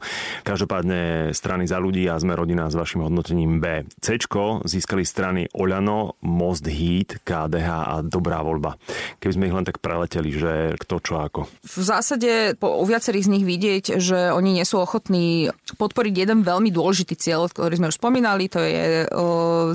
[0.48, 3.84] Každopádne strany za ľudí a Sme rodina s vašim hodnotením B.
[4.00, 4.16] C
[4.64, 8.80] získali strany Oľano, Most Heat, KDH a Dobrá voľba.
[9.20, 11.52] Keby sme ich len tak preleteli, že kto čo ako.
[11.60, 16.48] V zásade po, u viacerých z nich vidieť, že oni nie sú ochotní podporiť jeden
[16.48, 19.12] veľmi dôležitý cieľ, ktorý sme už spomínali, to je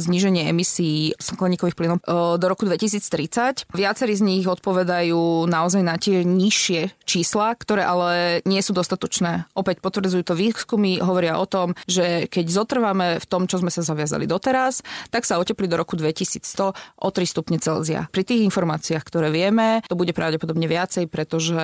[0.01, 1.99] zníženie emisí skleníkových plynov
[2.37, 3.71] do roku 2030.
[3.73, 9.51] Viacerí z nich odpovedajú naozaj na tie nižšie čísla, ktoré ale nie sú dostatočné.
[9.57, 13.83] Opäť potvrdzujú to výskumy, hovoria o tom, že keď zotrváme v tom, čo sme sa
[13.83, 18.07] zaviazali doteraz, tak sa oteplí do roku 2100 o 3 stupne Celzia.
[18.13, 21.63] Pri tých informáciách, ktoré vieme, to bude pravdepodobne viacej, pretože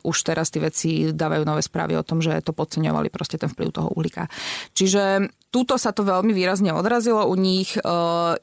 [0.00, 3.68] už teraz tie veci dávajú nové správy o tom, že to podceňovali proste ten vplyv
[3.72, 4.28] toho uhlíka.
[4.76, 7.72] Čiže Tuto sa to veľmi výrazne odrazilo u nich.
[7.72, 7.82] E,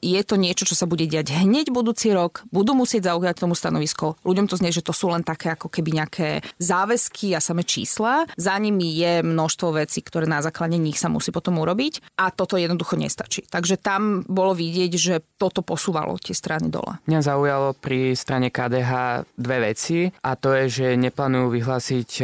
[0.02, 2.42] je to niečo, čo sa bude diať hneď budúci rok.
[2.50, 4.18] Budú musieť zaujať tomu stanovisko.
[4.26, 8.26] Ľuďom to znie, že to sú len také ako keby nejaké záväzky a samé čísla.
[8.34, 12.58] Za nimi je množstvo vecí, ktoré na základe nich sa musí potom urobiť a toto
[12.58, 13.46] jednoducho nestačí.
[13.46, 16.98] Takže tam bolo vidieť, že toto posúvalo tie strany dole.
[17.06, 22.22] Mňa zaujalo pri strane KDH dve veci a to je, že neplánujú vyhlásiť e,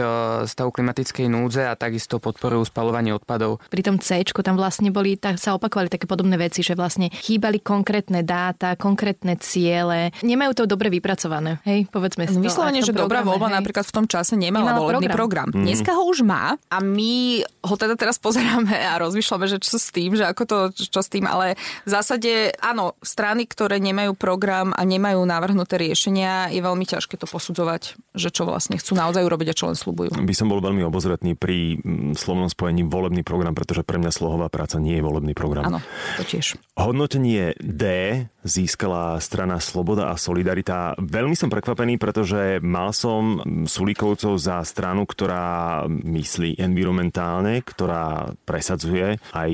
[0.51, 3.63] stav klimatickej núdze a takisto podporujú spalovanie odpadov.
[3.71, 7.13] Pri tom C tam vlastne vlastne boli, tak sa opakovali také podobné veci, že vlastne
[7.13, 10.09] chýbali konkrétne dáta, konkrétne ciele.
[10.25, 12.41] Nemajú to dobre vypracované, hej, povedzme si to.
[12.41, 13.61] Vyslovene, že dobrá voľba hej.
[13.61, 15.53] napríklad v tom čase nemala, nemala volebný program.
[15.53, 15.61] program.
[15.61, 15.69] Mm.
[15.69, 19.93] Dneska ho už má a my ho teda teraz pozeráme a rozmýšľame, že čo s
[19.93, 24.73] tým, že ako to, čo s tým, ale v zásade áno, strany, ktoré nemajú program
[24.73, 29.53] a nemajú navrhnuté riešenia, je veľmi ťažké to posudzovať, že čo vlastne chcú naozaj urobiť
[29.53, 30.17] a čo len slúbujú.
[30.17, 34.49] By som bol veľmi obozretný pri mm, slovnom spojení volebný program, pretože pre mňa slohová
[34.61, 35.73] práca nie je volebný program.
[35.73, 35.81] Áno,
[36.21, 36.61] to tiež.
[36.77, 37.85] Hodnotenie D
[38.45, 40.97] získala strana Sloboda a Solidarita.
[40.97, 49.51] Veľmi som prekvapený, pretože mal som Sulíkovcov za stranu, ktorá myslí environmentálne, ktorá presadzuje aj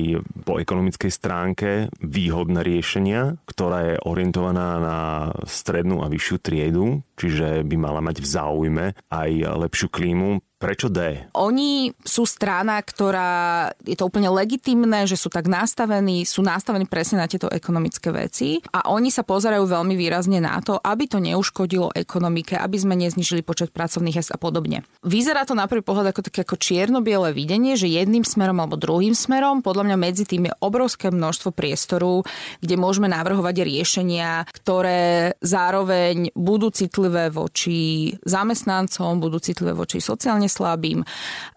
[0.47, 1.69] po ekonomickej stránke
[1.99, 4.99] výhodné riešenia, ktorá je orientovaná na
[5.43, 9.31] strednú a vyššiu triedu, čiže by mala mať v záujme aj
[9.67, 11.29] lepšiu klímu Prečo D?
[11.37, 17.21] Oni sú strana, ktorá je to úplne legitimné, že sú tak nastavení, sú nastavení presne
[17.21, 21.97] na tieto ekonomické veci a oni sa pozerajú veľmi výrazne na to, aby to neuškodilo
[21.97, 24.83] ekonomike, aby sme neznižili počet pracovných miest a podobne.
[25.07, 29.15] Vyzerá to na prvý pohľad ako také ako čierno-biele videnie, že jedným smerom alebo druhým
[29.15, 32.27] smerom, podľa mňa medzi tým je obrovské množstvo priestoru,
[32.59, 41.07] kde môžeme navrhovať riešenia, ktoré zároveň budú citlivé voči zamestnancom, budú citlivé voči sociálne slabým,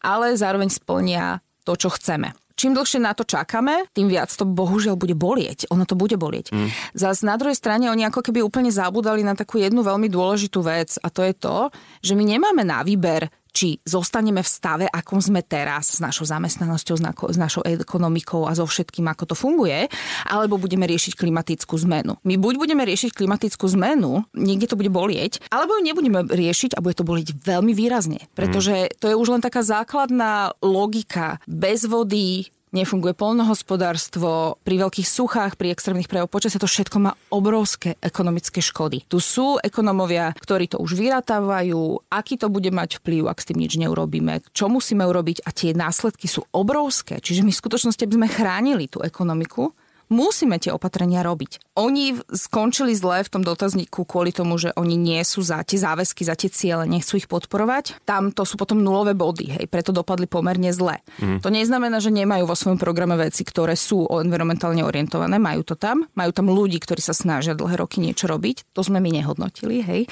[0.06, 5.00] ale zároveň splnia to, čo chceme čím dlhšie na to čakáme, tým viac to bohužiaľ
[5.00, 5.72] bude bolieť.
[5.72, 6.52] Ono to bude bolieť.
[6.52, 6.68] Mm.
[6.92, 11.00] Zas na druhej strane oni ako keby úplne zabudali na takú jednu veľmi dôležitú vec
[11.00, 11.72] a to je to,
[12.04, 16.96] že my nemáme na výber či zostaneme v stave, akom sme teraz s našou zamestnanosťou,
[17.28, 19.84] s našou ekonomikou a so všetkým, ako to funguje,
[20.24, 22.16] alebo budeme riešiť klimatickú zmenu.
[22.24, 26.80] My buď budeme riešiť klimatickú zmenu, niekde to bude bolieť, alebo ju nebudeme riešiť a
[26.80, 28.32] bude to bolieť veľmi výrazne.
[28.32, 31.36] Pretože to je už len taká základná logika.
[31.44, 37.98] Bez vody, nefunguje polnohospodárstvo, pri veľkých suchách, pri extrémnych prejavoch počasia, to všetko má obrovské
[37.98, 39.06] ekonomické škody.
[39.10, 43.58] Tu sú ekonomovia, ktorí to už vyratávajú, aký to bude mať vplyv, ak s tým
[43.62, 47.18] nič neurobíme, čo musíme urobiť a tie následky sú obrovské.
[47.18, 49.74] Čiže my v skutočnosti, aby sme chránili tú ekonomiku,
[50.10, 51.69] Musíme tie opatrenia robiť.
[51.80, 56.28] Oni skončili zle v tom dotazníku kvôli tomu, že oni nie sú za tie záväzky,
[56.28, 58.04] za tie ciele, nechcú ich podporovať.
[58.04, 61.00] Tam to sú potom nulové body, hej, preto dopadli pomerne zle.
[61.24, 61.40] Mm.
[61.40, 66.04] To neznamená, že nemajú vo svojom programe veci, ktoré sú environmentálne orientované, majú to tam,
[66.12, 68.76] majú tam ľudí, ktorí sa snažia dlhé roky niečo robiť.
[68.76, 70.04] To sme my nehodnotili, hej.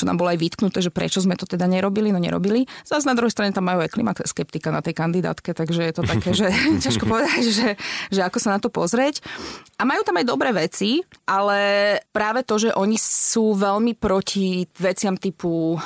[0.00, 2.64] Čo nám bolo aj vytknuté, že prečo sme to teda nerobili, no nerobili.
[2.88, 6.32] Zase na druhej strane tam majú aj klimaskeptika na tej kandidátke, takže je to také,
[6.40, 6.48] že
[6.88, 7.68] ťažko povedať, že,
[8.08, 9.20] že ako sa na to pozrieť.
[9.76, 11.60] A majú tam aj dobré veci, ale
[12.10, 15.78] práve to, že oni sú veľmi proti veciam typu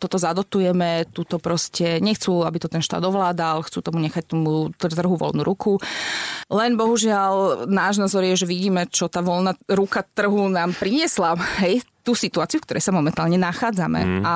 [0.00, 5.14] toto zadotujeme, túto proste nechcú, aby to ten štát ovládal, chcú tomu nechať tomu trhu
[5.20, 5.76] voľnú ruku.
[6.48, 11.36] Len bohužiaľ náš názor je, že vidíme, čo tá voľná ruka trhu nám priniesla.
[11.60, 14.00] Hej, tú situáciu, v ktorej sa momentálne nachádzame.
[14.00, 14.22] Mm.
[14.24, 14.34] A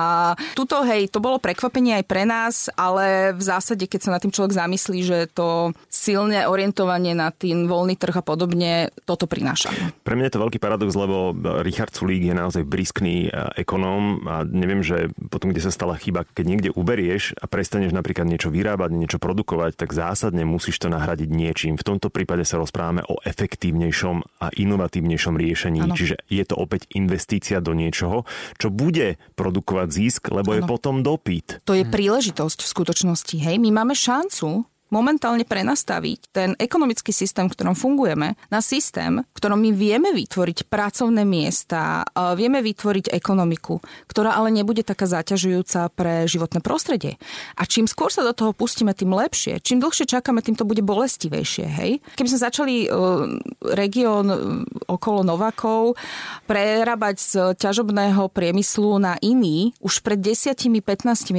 [0.53, 4.29] tuto, hej, to bolo prekvapenie aj pre nás, ale v zásade, keď sa na tým
[4.29, 9.73] človek zamyslí, že to silné orientovanie na tým voľný trh a podobne, toto prináša.
[10.05, 11.33] Pre mňa je to veľký paradox, lebo
[11.65, 16.29] Richard Sulík je naozaj briskný e, ekonóm a neviem, že potom, kde sa stala chyba,
[16.29, 21.29] keď niekde uberieš a prestaneš napríklad niečo vyrábať, niečo produkovať, tak zásadne musíš to nahradiť
[21.31, 21.73] niečím.
[21.79, 25.79] V tomto prípade sa rozprávame o efektívnejšom a inovatívnejšom riešení.
[25.81, 25.97] Ano.
[25.97, 28.27] Čiže je to opäť investícia do niečoho,
[28.59, 30.57] čo bude produkovať zisk, lebo ano.
[30.59, 31.63] je potom dopyt.
[31.63, 33.35] To je príležitosť v skutočnosti.
[33.39, 39.37] Hej, my máme šancu momentálne prenastaviť ten ekonomický systém, v ktorom fungujeme, na systém, v
[39.41, 42.05] ktorom my vieme vytvoriť pracovné miesta,
[42.37, 47.17] vieme vytvoriť ekonomiku, ktorá ale nebude taká zaťažujúca pre životné prostredie.
[47.57, 49.57] A čím skôr sa do toho pustíme, tým lepšie.
[49.65, 51.65] Čím dlhšie čakáme, tým to bude bolestivejšie.
[51.65, 51.91] Hej?
[52.13, 53.25] Keby sme začali uh,
[53.73, 54.37] región uh,
[54.85, 55.97] okolo Novakov
[56.45, 60.83] prerábať z ťažobného priemyslu na iný už pred 10-15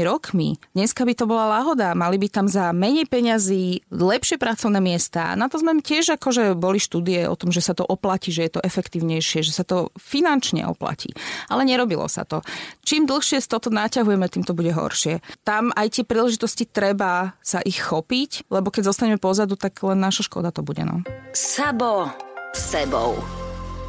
[0.02, 1.92] rokmi, dneska by to bola láhoda.
[1.94, 5.36] Mali by tam za menej peniazy peňazí, lepšie pracovné miesta.
[5.36, 8.53] Na to sme tiež akože boli štúdie o tom, že sa to oplatí, že je
[8.57, 11.12] to efektívnejšie, že sa to finančne oplatí.
[11.53, 12.40] Ale nerobilo sa to.
[12.88, 15.20] Čím dlhšie z toto naťahujeme, tým to bude horšie.
[15.45, 20.24] Tam aj tie príležitosti treba sa ich chopiť, lebo keď zostaneme pozadu, tak len naša
[20.24, 20.80] škoda to bude.
[20.80, 21.05] No.
[21.36, 22.09] Sabo
[22.57, 23.20] sebou.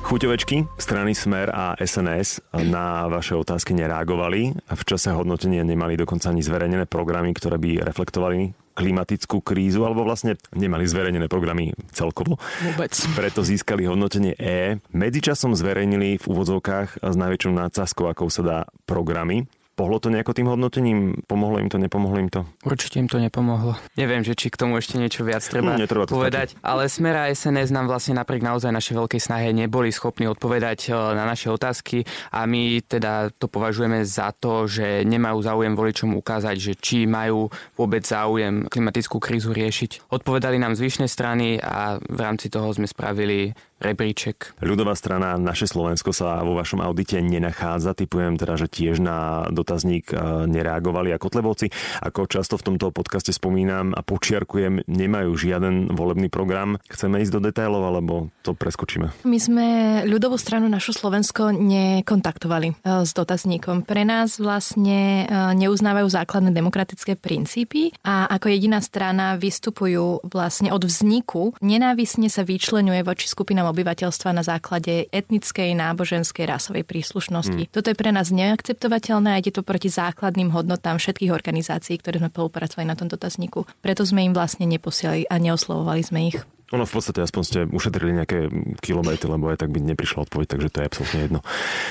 [0.05, 6.29] Chuťovečky, strany Smer a SNS na vaše otázky nereagovali a v čase hodnotenia nemali dokonca
[6.29, 12.35] ani zverejnené programy, ktoré by reflektovali klimatickú krízu, alebo vlastne nemali zverejnené programy celkovo.
[12.61, 12.91] Vôbec.
[13.15, 14.83] Preto získali hodnotenie E.
[14.91, 19.47] Medzičasom zverejnili v úvodzovkách s najväčšou nácazkou, ako sa dá, programy.
[19.75, 21.19] Pohlo to nejako tým hodnotením?
[21.27, 22.47] Pomohlo im to, nepomohlo im to?
[22.63, 23.75] Určite im to nepomohlo.
[23.99, 27.35] Neviem, že či k tomu ešte niečo viac treba, hm, netreba povedať, ale Smera a
[27.35, 32.07] SNS nám vlastne napriek naozaj našej veľkej snahe neboli schopní odpovedať e, na naše otázky
[32.31, 37.51] a my teda to považujeme za to, že nemajú záujem voličom ukázať, že či majú
[37.75, 40.07] vôbec záujem klimatickú krízu riešiť.
[40.07, 44.55] Odpovedali nám zvyšné strany a v rámci toho sme spravili rebríček.
[44.63, 47.91] Ľudová strana Naše Slovensko sa vo vašom audite nenachádza.
[47.91, 51.67] Typujem teda, že tiež na dotazník e, nereagovali ako Kotlebovci.
[51.99, 56.79] Ako často v tomto podcaste spomínam a počiarkujem, nemajú žiaden volebný program.
[56.87, 59.11] Chceme ísť do detailov, alebo to preskočíme?
[59.27, 59.65] My sme
[60.07, 63.83] ľudovú stranu Našu Slovensko nekontaktovali e, s dotazníkom.
[63.83, 70.87] Pre nás vlastne e, neuznávajú základné demokratické princípy a ako jediná strana vystupujú vlastne od
[70.87, 71.51] vzniku.
[71.59, 77.65] Nenávisne sa vyčlenuje voči skupinám väčšinou obyvateľstva na základe etnickej, náboženskej, rasovej príslušnosti.
[77.65, 77.71] Mm.
[77.73, 82.29] Toto je pre nás neakceptovateľné a ide to proti základným hodnotám všetkých organizácií, ktoré sme
[82.29, 83.65] spolupracovali na tomto dotazníku.
[83.81, 86.37] Preto sme im vlastne neposielali a neoslovovali sme ich.
[86.73, 88.49] Ono v podstate aspoň ste ušetrili nejaké
[88.81, 91.39] kilometry, lebo aj tak by neprišla odpoveď, takže to je absolútne jedno.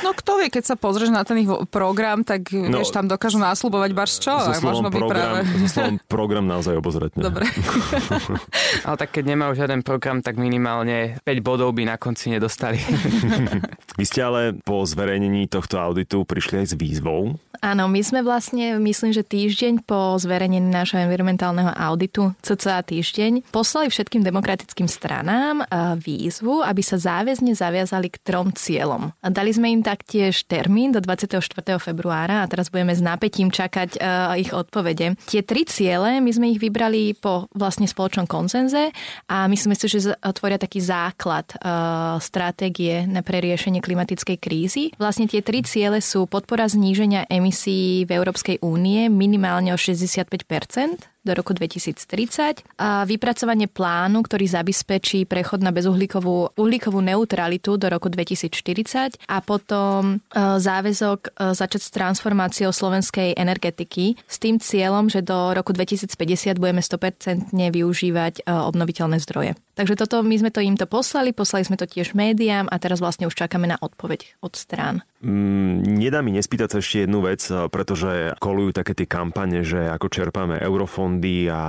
[0.03, 3.39] No kto vie, keď sa pozrieš na ten ich program, tak no, vieš, tam dokážu
[3.39, 5.41] násľubovať baš čo, so možno by program, práve...
[5.71, 7.23] So slovom program naozaj obozretne.
[7.23, 7.47] Dobre.
[8.83, 12.83] Ale tak keď nemajú žiaden program, tak minimálne 5 bodov by na konci nedostali.
[14.01, 17.39] Vy ste ale po zverejnení tohto auditu prišli aj s výzvou.
[17.65, 23.89] Áno, my sme vlastne, myslím, že týždeň po zverejnení nášho environmentálneho auditu, cca týždeň, poslali
[23.89, 25.65] všetkým demokratickým stranám
[25.97, 29.17] výzvu, aby sa záväzne zaviazali k trom cieľom.
[29.25, 31.41] A dali sme im taktiež termín do 24.
[31.81, 33.97] februára a teraz budeme s nápetím čakať
[34.37, 35.17] ich odpovede.
[35.25, 38.29] Tie tri ciele, my sme ich vybrali po vlastne spoločnom
[38.65, 38.97] koncenze
[39.29, 41.53] a myslíme si, že tvoria taký základ
[42.25, 44.85] stratégie na preriešenie klimatickej krízy.
[44.97, 50.49] Vlastne tie tri ciele sú podpora zníženia emisí v Európskej únie minimálne o 65
[51.25, 58.13] do roku 2030 a vypracovanie plánu, ktorý zabezpečí prechod na bezuhlíkovú uhlíkovú neutralitu do roku
[58.13, 65.25] 2040 a potom e, záväzok e, začať s transformáciou slovenskej energetiky s tým cieľom, že
[65.25, 69.57] do roku 2050 budeme 100% využívať e, obnoviteľné zdroje.
[69.75, 73.03] Takže toto, my sme to im to poslali, poslali sme to tiež médiám a teraz
[73.03, 75.03] vlastne už čakáme na odpoveď od strán.
[75.25, 77.41] Mm, nedá mi nespýtať sa ešte jednu vec,
[77.73, 81.63] pretože kolujú také tie kampane, že ako čerpáme eurofondy a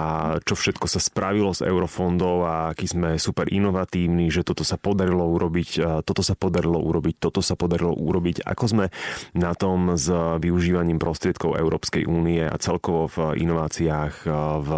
[0.43, 5.23] čo všetko sa spravilo z eurofondov a aký sme super inovatívni, že toto sa podarilo
[5.23, 8.43] urobiť, toto sa podarilo urobiť, toto sa podarilo urobiť.
[8.43, 8.85] Ako sme
[9.31, 10.11] na tom s
[10.43, 14.27] využívaním prostriedkov Európskej únie a celkovo v inováciách
[14.59, 14.69] v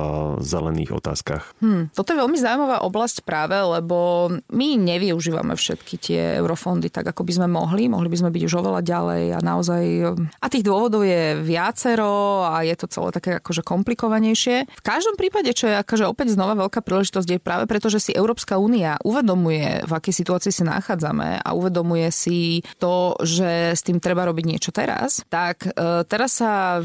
[0.45, 1.57] zelených otázkach?
[1.65, 7.25] Hmm, toto je veľmi zaujímavá oblasť práve, lebo my nevyužívame všetky tie eurofondy tak, ako
[7.25, 7.89] by sme mohli.
[7.89, 9.83] Mohli by sme byť už oveľa ďalej a naozaj...
[10.43, 14.67] A tých dôvodov je viacero a je to celé také akože komplikovanejšie.
[14.67, 18.11] V každom prípade, čo je akože opäť znova veľká príležitosť, je práve preto, že si
[18.11, 24.03] Európska únia uvedomuje, v akej situácii sa nachádzame a uvedomuje si to, že s tým
[24.03, 26.83] treba robiť niečo teraz, tak e, teraz sa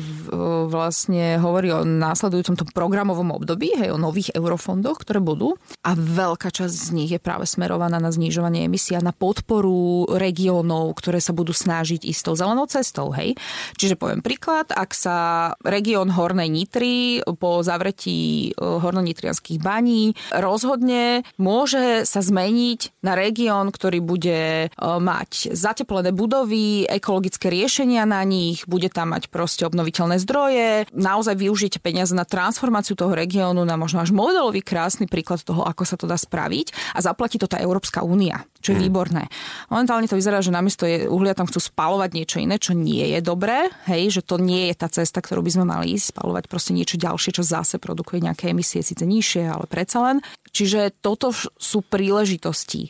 [0.71, 5.59] vlastne hovorí o následujúcom tom programovom období, hej, o nových eurofondoch, ktoré budú.
[5.83, 10.95] A veľká časť z nich je práve smerovaná na znižovanie emisí a na podporu regiónov,
[10.99, 13.09] ktoré sa budú snažiť ísť tou zelenou cestou.
[13.17, 13.41] Hej?
[13.81, 15.17] Čiže poviem príklad, ak sa
[15.65, 24.03] región Hornej Nitry po zavretí e, hornonitrianských baní rozhodne, môže sa zmeniť na región, ktorý
[24.03, 30.91] bude e, mať zateplené budovy, ekologické riešenia na nich, bude tam mať proste obnoviteľné zdroje,
[30.93, 35.83] naozaj využite peniaze na transformáciu toho regiónu, na možno až modelový krásny príklad toho, ako
[35.87, 38.87] sa to dá spraviť a zaplatí to tá Európska únia, čo je hmm.
[38.89, 39.23] výborné.
[39.69, 43.69] Momentálne to vyzerá, že namiesto uhlia tam chcú spalovať niečo iné, čo nie je dobré,
[43.85, 46.97] hej, že to nie je tá cesta, ktorú by sme mali ísť, spalovať proste niečo
[46.97, 50.25] ďalšie, čo zase produkuje nejaké emisie, síce nižšie, ale predsa len.
[50.49, 52.89] Čiže toto sú príležitosti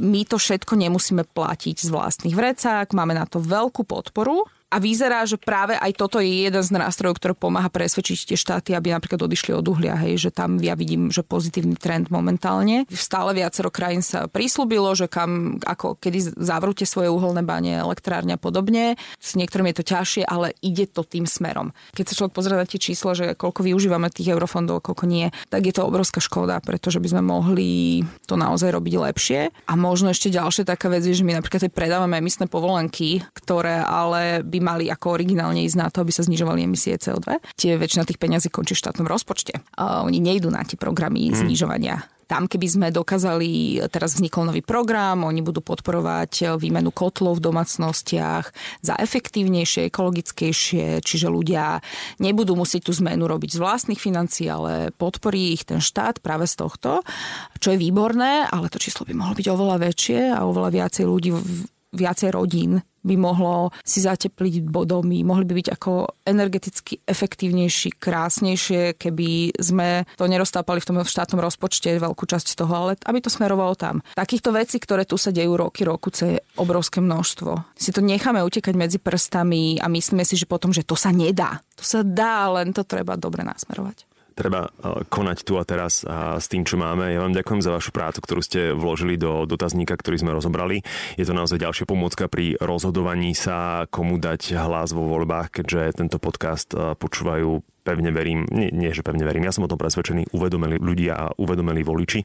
[0.00, 5.28] my to všetko nemusíme platiť z vlastných vrecák, máme na to veľkú podporu a vyzerá,
[5.28, 9.20] že práve aj toto je jeden z nástrojov, ktorý pomáha presvedčiť tie štáty, aby napríklad
[9.20, 12.88] odišli od uhlia, hej, že tam ja vidím, že pozitívny trend momentálne.
[12.88, 18.40] Stále viacero krajín sa prislúbilo, že kam, ako kedy zavrúte svoje uholné bane, elektrárne a
[18.40, 18.96] podobne.
[19.20, 21.76] S niektorým je to ťažšie, ale ide to tým smerom.
[21.92, 25.68] Keď sa človek pozrie na tie čísla, že koľko využívame tých eurofondov, koľko nie, tak
[25.68, 29.52] je to obrovská škoda, pretože by sme mohli to naozaj robiť lepšie.
[29.68, 34.40] A možno ešte ďalšia taká vec je, že my napríklad predávame emisné povolenky, ktoré ale
[34.40, 37.42] by mali ako originálne ísť na to, aby sa znižovali emisie CO2.
[37.58, 39.60] Tie väčšina tých peňazí končí v štátnom rozpočte.
[39.76, 41.36] A oni nejdú na tie programy hmm.
[41.42, 47.44] znižovania tam, keby sme dokázali, teraz vznikol nový program, oni budú podporovať výmenu kotlov v
[47.52, 51.84] domácnostiach za efektívnejšie, ekologickejšie, čiže ľudia
[52.24, 56.56] nebudú musieť tú zmenu robiť z vlastných financií, ale podporí ich ten štát práve z
[56.56, 57.04] tohto,
[57.60, 61.36] čo je výborné, ale to číslo by mohlo byť oveľa väčšie a oveľa viacej ľudí
[61.92, 69.58] viacej rodín by mohlo si zatepliť domy, mohli by byť ako energeticky efektívnejší, krásnejšie, keby
[69.58, 74.06] sme to neroztápali v tom štátnom rozpočte veľkú časť toho, ale aby to smerovalo tam.
[74.14, 77.74] Takýchto vecí, ktoré tu sa dejú roky, roku, je obrovské množstvo.
[77.74, 81.58] Si to necháme utekať medzi prstami a myslíme si, že potom, že to sa nedá.
[81.74, 84.11] To sa dá, len to treba dobre nasmerovať
[84.42, 87.14] treba eh, konať tu a teraz a s tým, čo máme.
[87.14, 90.82] Ja vám ďakujem za vašu prácu, ktorú ste vložili do dotazníka, ktorý sme rozobrali.
[91.14, 96.18] Je to naozaj ďalšia pomôcka pri rozhodovaní sa, komu dať hlas vo voľbách, keďže tento
[96.18, 100.30] podcast eh, počúvajú pevne verím, nie, nie že pevne verím, ja som o tom presvedčený,
[100.30, 102.22] uvedomili ľudia a uvedomili voliči,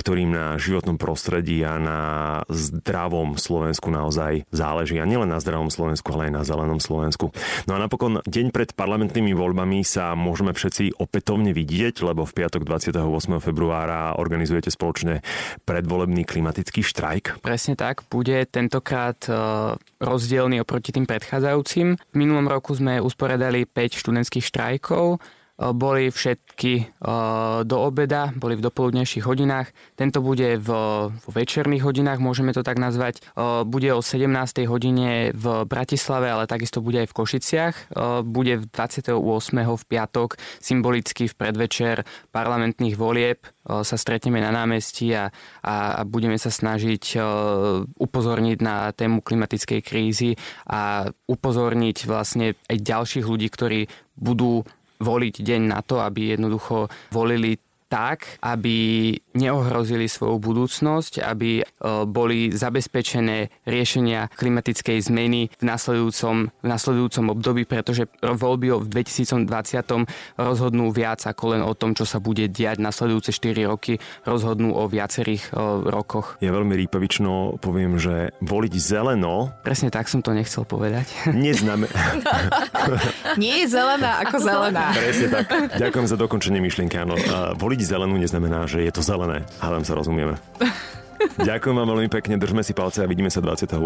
[0.00, 2.00] ktorým na životnom prostredí a na
[2.48, 4.96] zdravom Slovensku naozaj záleží.
[4.98, 7.30] A nielen na zdravom Slovensku, ale aj na zelenom Slovensku.
[7.68, 12.64] No a napokon, deň pred parlamentnými voľbami sa môžeme všetci opätovne vidieť, lebo v piatok
[12.64, 12.96] 28.
[13.44, 15.20] februára organizujete spoločne
[15.68, 17.44] predvolebný klimatický štrajk.
[17.44, 19.32] Presne tak, bude tentokrát e,
[20.00, 21.98] rozdielný oproti tým predchádzajúcim.
[21.98, 25.18] V minulom roku sme usporiadali 5 študentských štrajkov rokov.
[25.54, 26.84] E, boli všetky e,
[27.62, 29.70] do obeda, boli v dopoludnejších hodinách.
[29.94, 30.68] Tento bude v,
[31.14, 33.22] v večerných hodinách, môžeme to tak nazvať.
[33.22, 34.26] E, bude o 17.
[34.66, 37.74] hodine v Bratislave, ale takisto bude aj v Košiciach.
[38.26, 39.14] Bude 28.
[39.54, 42.02] v piatok, symbolicky v predvečer
[42.34, 45.32] parlamentných volieb sa stretneme na námestí a,
[45.64, 47.16] a, a budeme sa snažiť
[47.96, 50.36] upozorniť na tému klimatickej krízy
[50.68, 53.88] a upozorniť vlastne aj ďalších ľudí, ktorí
[54.20, 54.68] budú
[55.04, 57.60] voliť deň na to, aby jednoducho volili
[57.94, 61.64] tak, aby neohrozili svoju budúcnosť, aby e,
[62.10, 69.46] boli zabezpečené riešenia klimatickej zmeny v nasledujúcom, v nasledujúcom období, pretože voľby v 2020
[70.34, 74.90] rozhodnú viac ako len o tom, čo sa bude diať nasledujúce 4 roky, rozhodnú o
[74.90, 76.42] viacerých o, rokoch.
[76.42, 79.54] Ja veľmi rýpavično poviem, že voliť zeleno...
[79.62, 81.06] Presne tak som to nechcel povedať.
[81.30, 81.94] Neznamená...
[83.42, 84.90] Nie je zelená ako zelená.
[84.90, 85.46] Presne tak.
[85.78, 86.96] Ďakujem za dokončenie myšlienky.
[86.98, 87.14] Áno,
[87.54, 89.44] voliť zelenú neznamená, že je to zelené.
[89.60, 90.40] Hádam sa rozumieme.
[91.34, 93.80] Ďakujem vám veľmi pekne, držme si palce a vidíme sa 28.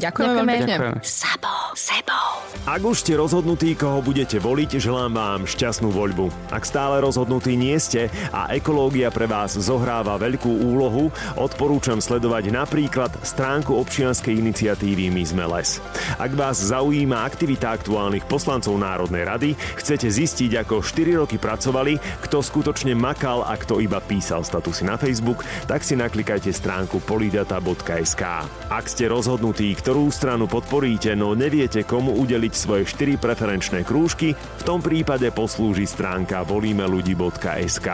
[0.00, 0.76] Ďakujem veľmi pekne.
[1.04, 2.42] Sabo, sebou.
[2.66, 6.32] Ak už ste rozhodnutí, koho budete voliť, želám vám šťastnú voľbu.
[6.50, 13.12] Ak stále rozhodnutí nie ste a ekológia pre vás zohráva veľkú úlohu, odporúčam sledovať napríklad
[13.20, 15.78] stránku občianskej iniciatívy My sme les.
[16.16, 22.42] Ak vás zaujíma aktivita aktuálnych poslancov Národnej rady, chcete zistiť, ako 4 roky pracovali, kto
[22.42, 28.22] skutočne makal a kto iba písal statusy na Facebook, tak si naklikajte stránku polidata.sk.
[28.70, 34.62] Ak ste rozhodnutí, ktorú stranu podporíte, no neviete, komu udeliť svoje 4 preferenčné krúžky, v
[34.62, 37.88] tom prípade poslúži stránka volímeľudí.sk.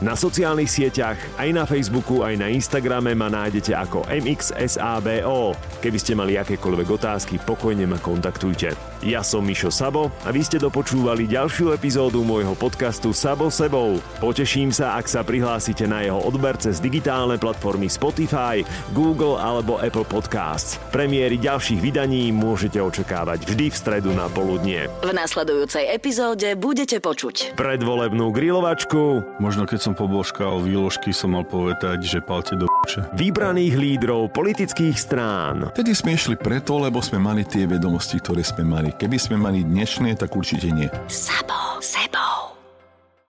[0.00, 5.52] Na sociálnych sieťach, aj na Facebooku, aj na Instagrame ma nájdete ako MXSABO.
[5.84, 8.92] Keby ste mali akékoľvek otázky, pokojne ma kontaktujte.
[9.02, 13.98] Ja som Mišo Sabo a vy ste dopočúvali ďalšiu epizódu môjho podcastu Sabo sebou.
[14.22, 18.62] Poteším sa, ak sa prihlásite na jeho odber cez digitálne platformy Spotify,
[18.94, 20.78] Google alebo Apple Podcasts.
[20.94, 24.86] Premiéry ďalších vydaní môžete očakávať vždy v stredu na poludnie.
[25.02, 32.04] V nasledujúcej epizóde budete počuť Predvolebnú grilovačku, Možno keď som pobožkal výložky, som mal povedať,
[32.04, 33.06] že palte do p***e.
[33.14, 38.64] vybraných lídrov politických strán, Vtedy sme išli preto, lebo sme mali tie vedomosti, ktoré sme
[38.64, 38.90] mali.
[38.96, 40.88] Keby sme mali dnešné, tak určite nie.
[41.08, 42.31] Sabo, sebou.